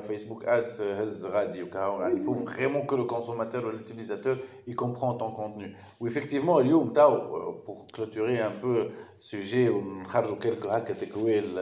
[0.00, 4.36] فيسبوك ادز هز غادي وكاو يعني فو فريمون كو لو كونسوماتور و لوتيليزاتور
[4.70, 5.68] y comprend ton contenu
[6.00, 8.84] وافكتيفمون اليوم تاو بور كلوتوري ان بو
[9.18, 11.58] سوجي ونخرجوا كيلكو هكا تكويل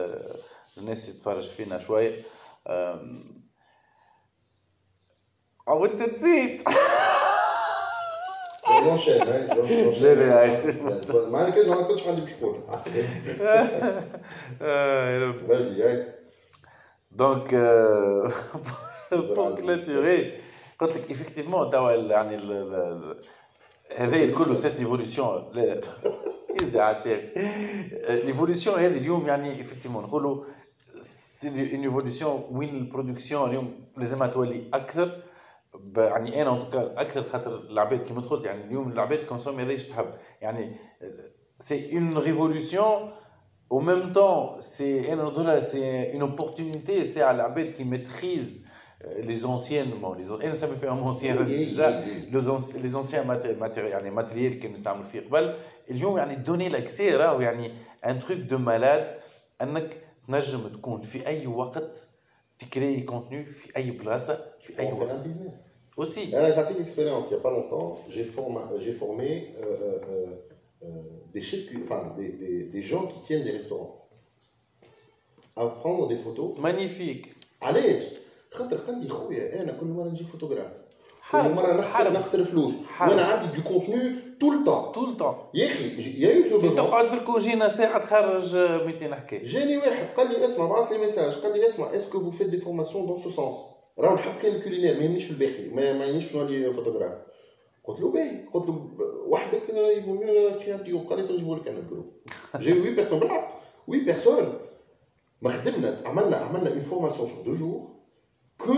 [0.77, 2.15] الناس تتفرج فينا شويه
[2.67, 3.43] أم،
[5.69, 6.63] او انت نسيت
[8.85, 9.17] نونشين
[10.03, 10.65] لا، لا، عايز-
[11.29, 12.59] ما كنتش ما كنتش عندي باش نقول
[15.33, 16.13] فازي هاي
[17.11, 17.53] دونك
[19.11, 20.31] بور كلوتوري
[20.79, 23.21] قلت لك ايفيكتيفمون توا ال- يعني ال- ال- ال-
[23.97, 25.81] هذا الكل سيت ايفوليسيون لا لا
[26.61, 27.29] يزعل
[28.25, 30.43] ليفوليسيون هذه اليوم يعني ايفيكتيفمون نقولوا
[31.01, 35.21] سي اون ايفوليسيون وين البرودكسيون اليوم لازمها تولي اكثر
[35.73, 39.71] ب- يعني انا ان توكا اكثر خاطر العباد كيما دخلت يعني اليوم العباد كونسومي هذا
[39.71, 40.75] ايش تحب يعني
[41.59, 43.11] سي اون ريفولوسيون
[43.69, 48.65] au même temps c'est انا نظن سي اون opportunité سي على العباد كي ميتريز
[49.03, 52.31] les anciennes bon les انا نسمي فيهم anciens Oui, oui, déjà oui.
[52.33, 55.55] les anciens les anciens maté- maté- يعني ماتريال اللي كانوا نستعملوا فيه قبل
[55.91, 57.71] اليوم يعني دوني لاكسي راهو يعني
[58.05, 59.17] ان تروك دو مالاد
[59.61, 62.01] انك تنجم تكون في اي وقت
[62.59, 65.57] تكري كونتوني في اي بلاصه في اي On fait وقت un business.
[65.97, 67.89] aussi Alors, j'ai une expérience il n'y a pas longtemps.
[68.13, 70.46] J'ai formé, j'ai formé euh, euh, euh,
[71.35, 73.93] des chefs, cu- enfin des, des, des gens qui tiennent des restaurants
[75.55, 76.57] à prendre des photos.
[76.59, 77.25] magnifique
[77.61, 78.03] علاش؟
[78.51, 80.71] خاطر قال لي خويا انا كل مره نجي فوتوغراف
[81.31, 82.13] كل حرب، مره نخسر حرب.
[82.13, 83.09] نخسر فلوس حرب.
[83.09, 87.67] وانا عندي دو كونتوني تو التون طول التون يا اخي يا يو تقعد في الكوجينه
[87.67, 91.95] ساعه تخرج 200 حكايه جاني واحد قال لي اسمع بعث لي ميساج قال لي اسمع
[91.95, 93.55] اسكو فو فيت دي فورماسيون دون سو سونس
[93.99, 97.13] راه نحب كان الكولينير ما يهمنيش في الباقي ما ما يهمنيش شنو لي فوتوغراف
[97.88, 98.90] قلت له باهي قلت له
[99.26, 102.12] وحدك يفو ميو كرياتيو قال لي نجيبو لك أنا الجروب.
[102.56, 104.58] جي 8 بيرسون بالحق 8 بيرسون
[105.42, 107.88] ما خدمنا عملنا عملنا اون فورماسيون سور دو جور
[108.62, 108.76] que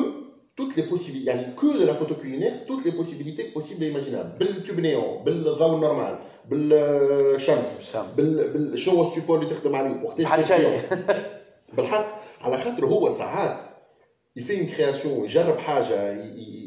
[0.57, 4.39] toutes les possibilités يعني que de la photo culinaire toutes les possibilités possibles et imaginables.
[4.39, 6.19] بالتوب نيون بالضوء النورمال
[6.49, 10.03] بالشمس الشمس بال بال شنو هو السيبور اللي تخدم عليه.
[10.05, 10.53] وقتاش
[11.77, 13.63] بالحق على خاطر هو ساعات
[14.37, 15.31] il fait une création, il,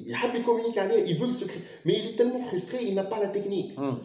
[0.07, 3.19] il, communique avec il veut se créer, mais il est tellement frustré, il n'a pas
[3.19, 3.77] la technique.
[3.77, 3.95] Hmm.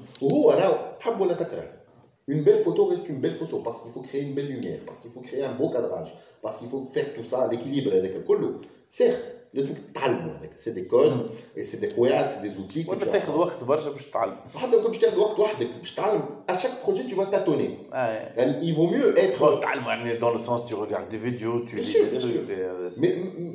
[2.28, 5.00] Une belle photo reste une belle photo parce qu'il faut créer une belle lumière, parce
[5.00, 8.20] qu'il faut créer un beau cadrage, parce qu'il faut faire tout ça, l'équilibre avec le
[8.20, 8.60] colo.
[8.88, 11.29] Certes, لازمك تتعلموا هذاك سي دي كود
[11.61, 14.87] سي دي قواعد سي دي زوتي ولا تاخذ وقت برشا باش تتعلم حتى لو كنت
[14.89, 17.93] باش تاخذ وقت وحدك باش تتعلم اشاك بروجي tu vas tâtonner.
[17.93, 18.39] آه.
[18.39, 21.75] يعني il vaut mieux être تتعلم يعني dans le sens tu regardes des vidéos tu
[21.75, 22.49] Bien lis sûr, des bien trucs sûr.
[22.49, 23.11] et- Mais,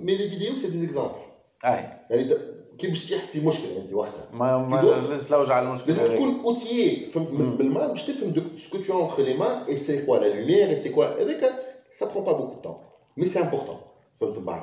[0.07, 1.20] mais les vidéos, c'est des exemples.
[1.64, 5.07] اي يعني ت- كي باش تطيح في مشكله انت وحدها ما ما دوت.
[5.09, 6.16] لازم تلوج على المشكله لازم هذيك.
[6.18, 10.26] تكون اوتيي من المال باش تفهم سكو تو انتر لي مان اي سي كوا لا
[10.40, 11.52] لوميير اي سي كوا هذاك
[11.90, 12.74] سا برون با بوكو دو
[13.16, 13.76] مي سي امبورتون
[14.20, 14.62] فهمت من بعد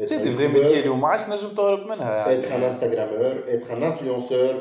[0.00, 3.70] سي دي فري ميتي اليوم ما عادش نجم تهرب منها يعني être un Instagrammeur, être
[3.70, 4.54] un influenceur,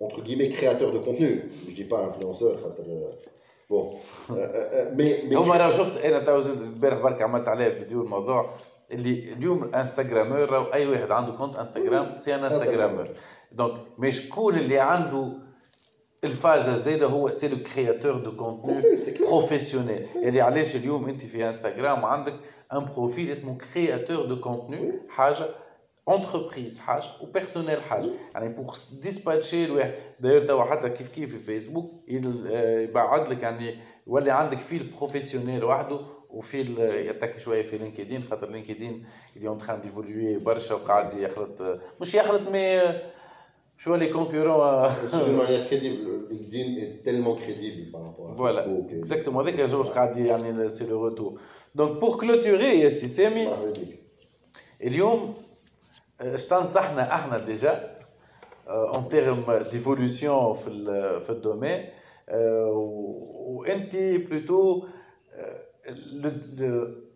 [0.00, 1.48] entre guillemets, créateur de contenu.
[1.68, 2.84] Je dis pas influenceur, خاطر,
[3.70, 8.50] euh, mais, mais هما راه شفت أنا تو زدت البارح برك عملت عليها فيديو الموضوع
[8.92, 13.08] اللي اليوم انستغرامور راهو اي واحد عنده كونت انستغرام سي ان انستغرامور
[13.52, 15.32] دونك مش شكون اللي عنده
[16.24, 18.82] الفاز الزايده هو سي لو كرياتور دو كونتوني.
[19.20, 22.34] بروفيسيونيل اللي علاش اليوم انت في انستغرام عندك
[22.72, 25.46] ان بروفيل اسمه كرياتور دو كونتوني حاجة
[26.08, 31.90] انتربريز حاجة وبيرسونيل حاجة يعني بور ديسباتشي الواحد داير توا حتى كيف كيف في فيسبوك
[32.08, 33.74] يبعد لك يعني
[34.06, 36.00] يولي عندك فيل بروفيسيونيل وحده
[36.30, 39.06] وفيل يتكي شوية في لينكدين خاطر لينكدين
[39.36, 42.80] اليوم تخان ديفولوي برشا وقاعد يخلط مش يخلط مي
[43.79, 46.05] آه، شو لي كونكورون C'est d'une manière crédible.
[46.31, 48.87] LinkedIn est tellement crédible par rapport à Voilà, Facebook.
[48.91, 49.43] et- exactement.
[49.43, 51.33] Dès qu'un jour قاعد يعني c'est le retour.
[51.75, 53.99] Donc pour clôturer يا سي سامي مرحبا بك.
[54.83, 55.33] اليوم
[56.21, 57.95] آه، اش تنصحنا احنا ديجا
[58.67, 61.85] اون تيرم ديفولوسيون في ال- في الدومين
[62.31, 64.83] وانت بلوتو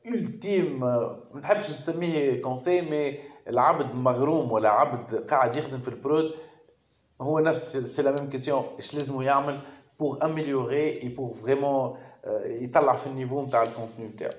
[0.06, 6.32] الالتيم ما نحبش نسميه كونسي مي العبد مغروم ولا عبد قاعد يخدم في البرود
[7.22, 9.60] هو نفس سي لا ميم كيسيون ايش لازمو يعمل
[10.00, 11.98] بور اميليوري اي بور فريمون
[12.46, 14.32] يطلع في النيفو نتاع الكونتوني نتاعو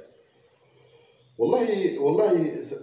[1.39, 2.77] والله والله ça,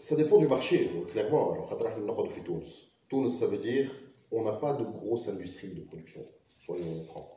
[0.00, 3.62] ça dépend du marché donc, clairement alors خاطر احنا ناخذ في تونس تونس ça veut
[3.64, 3.90] dire
[4.32, 6.22] on n'a pas de grosse industrie de production
[6.66, 7.30] soyons francs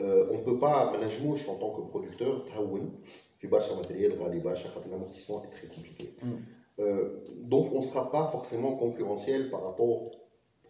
[0.00, 2.90] euh, on peut pas ما نجموش en tant que producteur تهون
[3.38, 6.06] في برشا ماتيريال غالي برشا خاطر l'amortissement est très compliqué
[6.78, 10.10] Euh, donc on ne sera pas forcément concurrentiel par rapport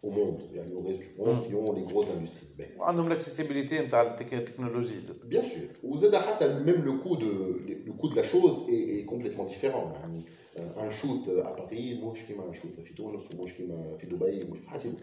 [0.05, 3.78] au monde يعني au reste du monde qui ont les grosses industries Ben, وعندهم الاكسيسيبيليتي
[3.78, 5.84] نتاع التكنولوجي زاد Bien sûr.
[5.84, 9.92] وزاد حتى même le coût de le coût de la chose est, est complètement différent.
[10.01, 10.22] يعني
[10.59, 14.59] un shoot à Paris مش كيما un shoot في تونس ومش كيما في دبي مش
[14.66, 14.94] حاسب.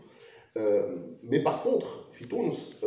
[1.24, 2.86] mais par contre في تونس euh,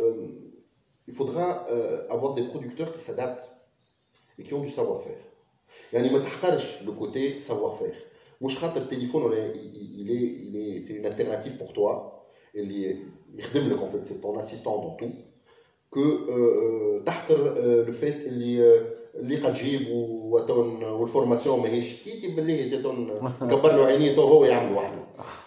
[1.09, 3.47] il faudra euh, avoir des producteurs qui s'adaptent
[4.39, 5.23] et qui ont du savoir-faire.
[5.93, 7.97] يعني ما تحقرش le côté savoir-faire.
[8.41, 12.17] مش خاطر التليفون ولا il est il est c'est une alternative pour toi
[12.55, 12.97] اللي
[13.35, 15.13] يخدم لك en fait c'est ton assistant dans tout.
[15.91, 22.27] que euh, تحقر euh, le fait اللي euh, اللي قد تجيب وتون والفورماسيون ماهيش تيتي
[22.27, 25.03] باللي تون كبر له عينيه تو هو يعمل وحده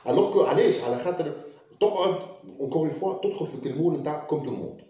[0.09, 1.33] الوغ كو علاش على خاطر
[1.81, 2.15] تقعد
[2.61, 4.81] اونكور اون فوا تدخل في المول نتاع كوم تو الموند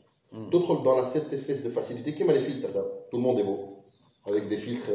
[0.52, 2.72] تدخل dans la cette espèce de facilité كيما les filtres
[3.10, 3.58] tout le monde est beau
[4.26, 4.90] avec des filtres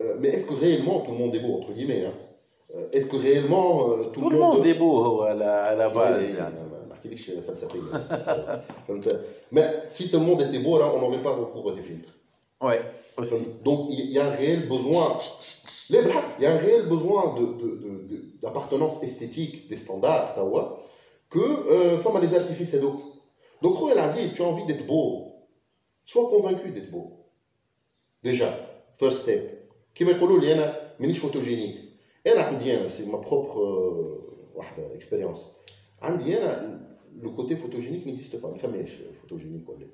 [0.00, 2.14] euh, mais est-ce que réellement tout le monde est beau, entre guillemets hein?
[2.74, 6.20] Euh, est-ce que réellement euh, tout, tout, le monde, est beau oh, à la, base
[8.90, 9.18] euh,
[9.50, 12.12] Mais si tout le monde était beau, là, on n'aurait pas recours à des filtres.
[12.60, 12.82] Ouais,
[13.16, 13.46] aussi.
[13.64, 15.16] Donc il y a un réel besoin.
[15.90, 16.00] Les
[16.38, 17.34] il y a un réel besoin
[18.42, 20.34] d'appartenance de, de, de, esthétique des standards,
[21.30, 23.02] que euh, femme à des artifices et d'eau.
[23.62, 25.46] Donc, Roel Aziz, tu as envie d'être beau.
[26.04, 27.24] Sois convaincu d'être beau.
[28.22, 28.54] Déjà,
[28.98, 29.57] first step
[29.97, 31.75] كيما يقولوا لي انا مانيش فوتوجينيك
[32.27, 33.57] انا عندي انا سي ما بروبر
[34.55, 35.47] واحده اكسبيريونس
[36.01, 36.79] عندي انا
[37.21, 38.89] لو كوتي فوتوجينيك نيكزيست با ما فماش
[39.21, 39.87] فوتوجينيك ولا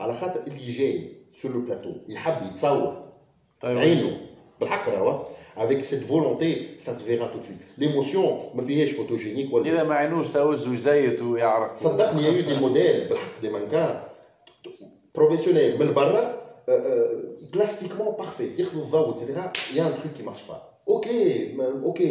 [0.00, 3.12] على خاطر اللي جاي سور لو بلاتو يحب يتصور
[3.60, 4.20] طيب عينه
[4.60, 5.24] بالحق راهو
[5.56, 6.48] avec cette volonté
[6.78, 10.68] ça se verra tout de suite l'émotion ما فيهاش فوتوجينيك ولا اذا ما عينوش توز
[10.68, 14.02] ويزيت ويعرق صدقني يا دي موديل بالحق دي مانكان
[15.14, 16.42] بروفيسيونيل من برا
[17.51, 18.51] plastiquement parfait.
[18.57, 20.81] Il y a un truc qui ne marche pas.
[20.85, 21.07] Ok,
[21.83, 22.01] ok.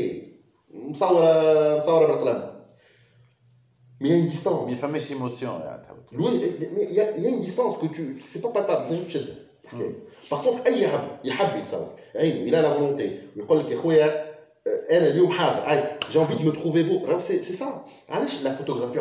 [4.01, 4.67] Mais il y a une distance.
[4.67, 5.51] Mais il y a émotion.
[6.13, 6.41] Oui,
[6.75, 8.21] mais il y a une distance que tu.
[8.23, 8.95] C'est pas palpable.
[10.29, 10.91] Par contre, il y a
[11.25, 13.21] il a la volonté.
[13.37, 13.43] Il
[14.69, 14.87] euh,
[16.11, 17.03] j'ai envie de me trouver beau.
[17.21, 17.85] C'est ça.
[18.43, 18.99] La photographie,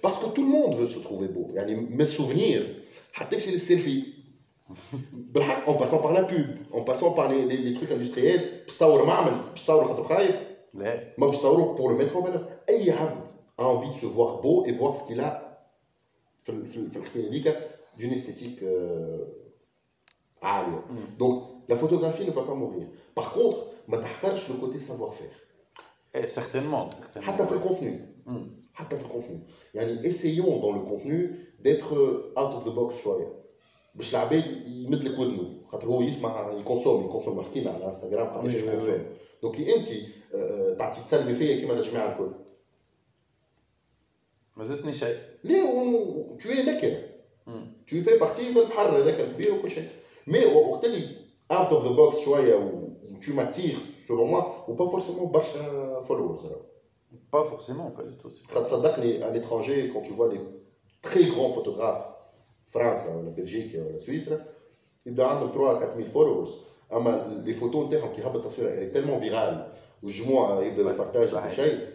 [0.00, 1.48] parce que tout le monde veut se trouver beau.
[1.90, 2.62] Mes souvenirs.
[3.16, 4.14] Hatta chez les selfies.
[5.66, 9.86] en passant par la pub, en passant par les, les, trucs industriels, psaour ma'amel, psaour
[9.88, 10.34] khatou khaib,
[11.18, 12.48] ma psaour pour le mettre en valeur.
[12.66, 15.44] Aïe Hamd a envie de se voir beau et voir ce qu'il a
[17.96, 19.24] d'une esthétique euh,
[20.42, 21.16] mm.
[21.18, 22.86] Donc la photographie ne va pas mourir.
[23.14, 25.32] Par contre, ma tahtaj le côté savoir-faire.
[26.12, 27.32] Et certainement, certainement.
[27.50, 28.00] Le contenu.
[28.76, 28.98] Hatta mm.
[28.98, 29.40] le contenu.
[30.04, 31.53] Essayons dans le contenu.
[31.64, 31.92] d'être
[32.38, 33.44] اوت اوف ذا بوكس شوية.
[33.94, 35.62] باش العباد يمدلك وذنه.
[35.68, 39.06] خاطر هو يسمع يكونسوم يكونسوم حكينا على إنستغرام قرا إيش يكونسوم
[39.42, 42.30] دونك انت؟ آه، آه، تعطي تسلمي فيا كيما الجماعة الكل.
[44.56, 45.18] ما زدتني شيء.
[45.44, 45.60] لا
[46.40, 46.98] تو اي نكره
[47.88, 49.88] تو في بارتي من البحر هذاك الكبير وكل شيء.
[50.26, 51.16] مي وقت اللي
[51.50, 52.88] اوت اوف ذا بوكس شوية و
[53.26, 56.38] تو ماتيغ سولو موا و وبا فورسيمون برشا فولورز
[57.32, 60.40] با فورسيمون با دو تو خاطر صدقني على l'étranger quand tu vois les
[61.03, 62.09] très grands photographes
[62.69, 64.45] فرنسا ولا بلجيكا ولا سويسرا
[65.05, 66.57] يبدا عندهم 3 4000 فولورز
[66.93, 69.71] اما لي فوتو نتاعهم كي هبط تصويره يعني تالمون فيرال
[70.03, 71.87] والجموع يبدا يبارتاج كل شيء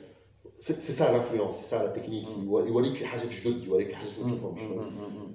[0.58, 4.26] سي سا لانفلونس سي سا لا تكنيك يوريك في حاجات جدد يوريك في حاجات ما
[4.26, 4.60] تشوفهمش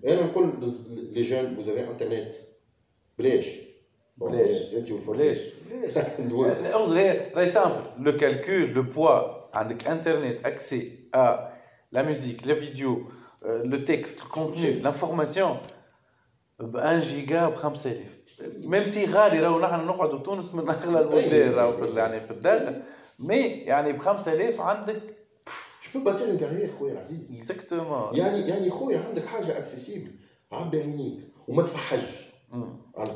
[0.05, 0.53] انا نقول
[0.89, 2.33] لي جون فوز انترنت
[3.19, 3.45] بلاش
[4.17, 5.37] بلاش انت والفرلاش
[5.69, 5.97] بلاش
[7.35, 9.19] راهي سامبل لو كالكول لو بوا
[9.57, 11.49] عندك انترنت اكسي ا
[11.91, 13.03] لا ميوزيك لا فيديو
[13.44, 15.56] لو تكست الكونتوني لانفورماسيون
[16.60, 17.98] ب 1 جيجا ب 5000
[18.64, 22.82] ميم سي غالي راهو نحن نقعدوا تونس من اغلى الموديل راهو في يعني في الداتا
[23.18, 25.02] مي يعني ب 5000 عندك
[25.94, 30.10] بو باتير ان كارير خويا العزيز اكزاكتومون يعني يعني خويا عندك حاجة اكسيسيبل
[30.52, 32.02] عبي عينيك وما تفحج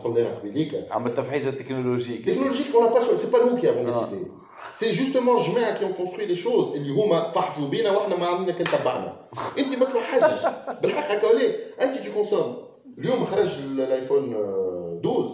[0.04, 4.30] قلنا قبيليك عم التفحيجه التكنولوجيك تكنولوجيك اون با سي با نو كي افون ديسيدي
[4.72, 8.64] سي جوستومون جماعة كي كونستروي لي شوز اللي هما فحجوا بينا وإحنا ما عندنا كان
[8.64, 9.28] تبعنا
[9.58, 10.42] انت ما تفحجش
[10.82, 14.34] بالحق هكا وليه انت تو كونسوم اليوم خرج الايفون
[15.00, 15.28] 12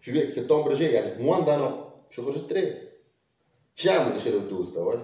[0.00, 2.74] في سبتمبر جاي يعني موان دان شو خرج 13
[3.74, 4.94] شو يعمل يشري 12 توا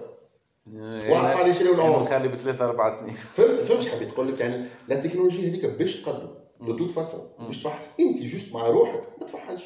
[1.11, 4.65] واحد قال يشري ال 11 خلي بثلاث أربع سنين فهمت فهمت حبيت تقول لك يعني
[4.87, 6.29] لا التكنولوجيا هذيك باش تقدم
[6.61, 9.63] دو توت فاسون باش تفحش انت جوست مع روحك ما تفحش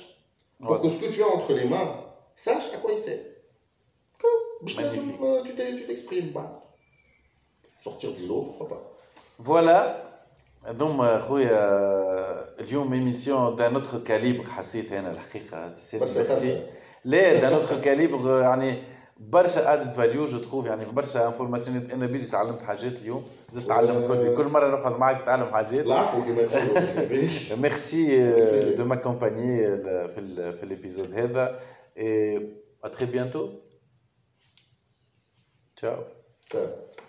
[0.59, 1.95] بوركو سكو تو اونتر لي مان
[2.36, 2.97] ساش ا كوا
[4.62, 5.16] يسير باش لازم
[5.76, 6.49] تو تكسبريم بعد
[7.85, 8.81] سورتير دو لو
[9.43, 10.09] فوالا
[10.66, 16.62] هذوما خويا اليوم ايميسيون دان اوتر كاليبر حسيت انا الحقيقه ميرسي
[17.05, 18.83] لا دان اوتر كاليبر يعني
[19.18, 24.07] برشا ادد فاليو جو تخوف يعني برشا انفورماسيون انا بيدي تعلمت حاجات اليوم زدت تعلمت
[24.37, 28.31] كل مره نقعد معاك تعلم حاجات العفو كما يقولوا ميرسي
[28.76, 29.76] دو ماكومباني
[30.09, 31.61] في في الابيزود هذا
[31.99, 32.49] اي
[32.85, 33.07] ا تري
[35.84, 36.08] Ciao.
[36.50, 36.93] Ciao.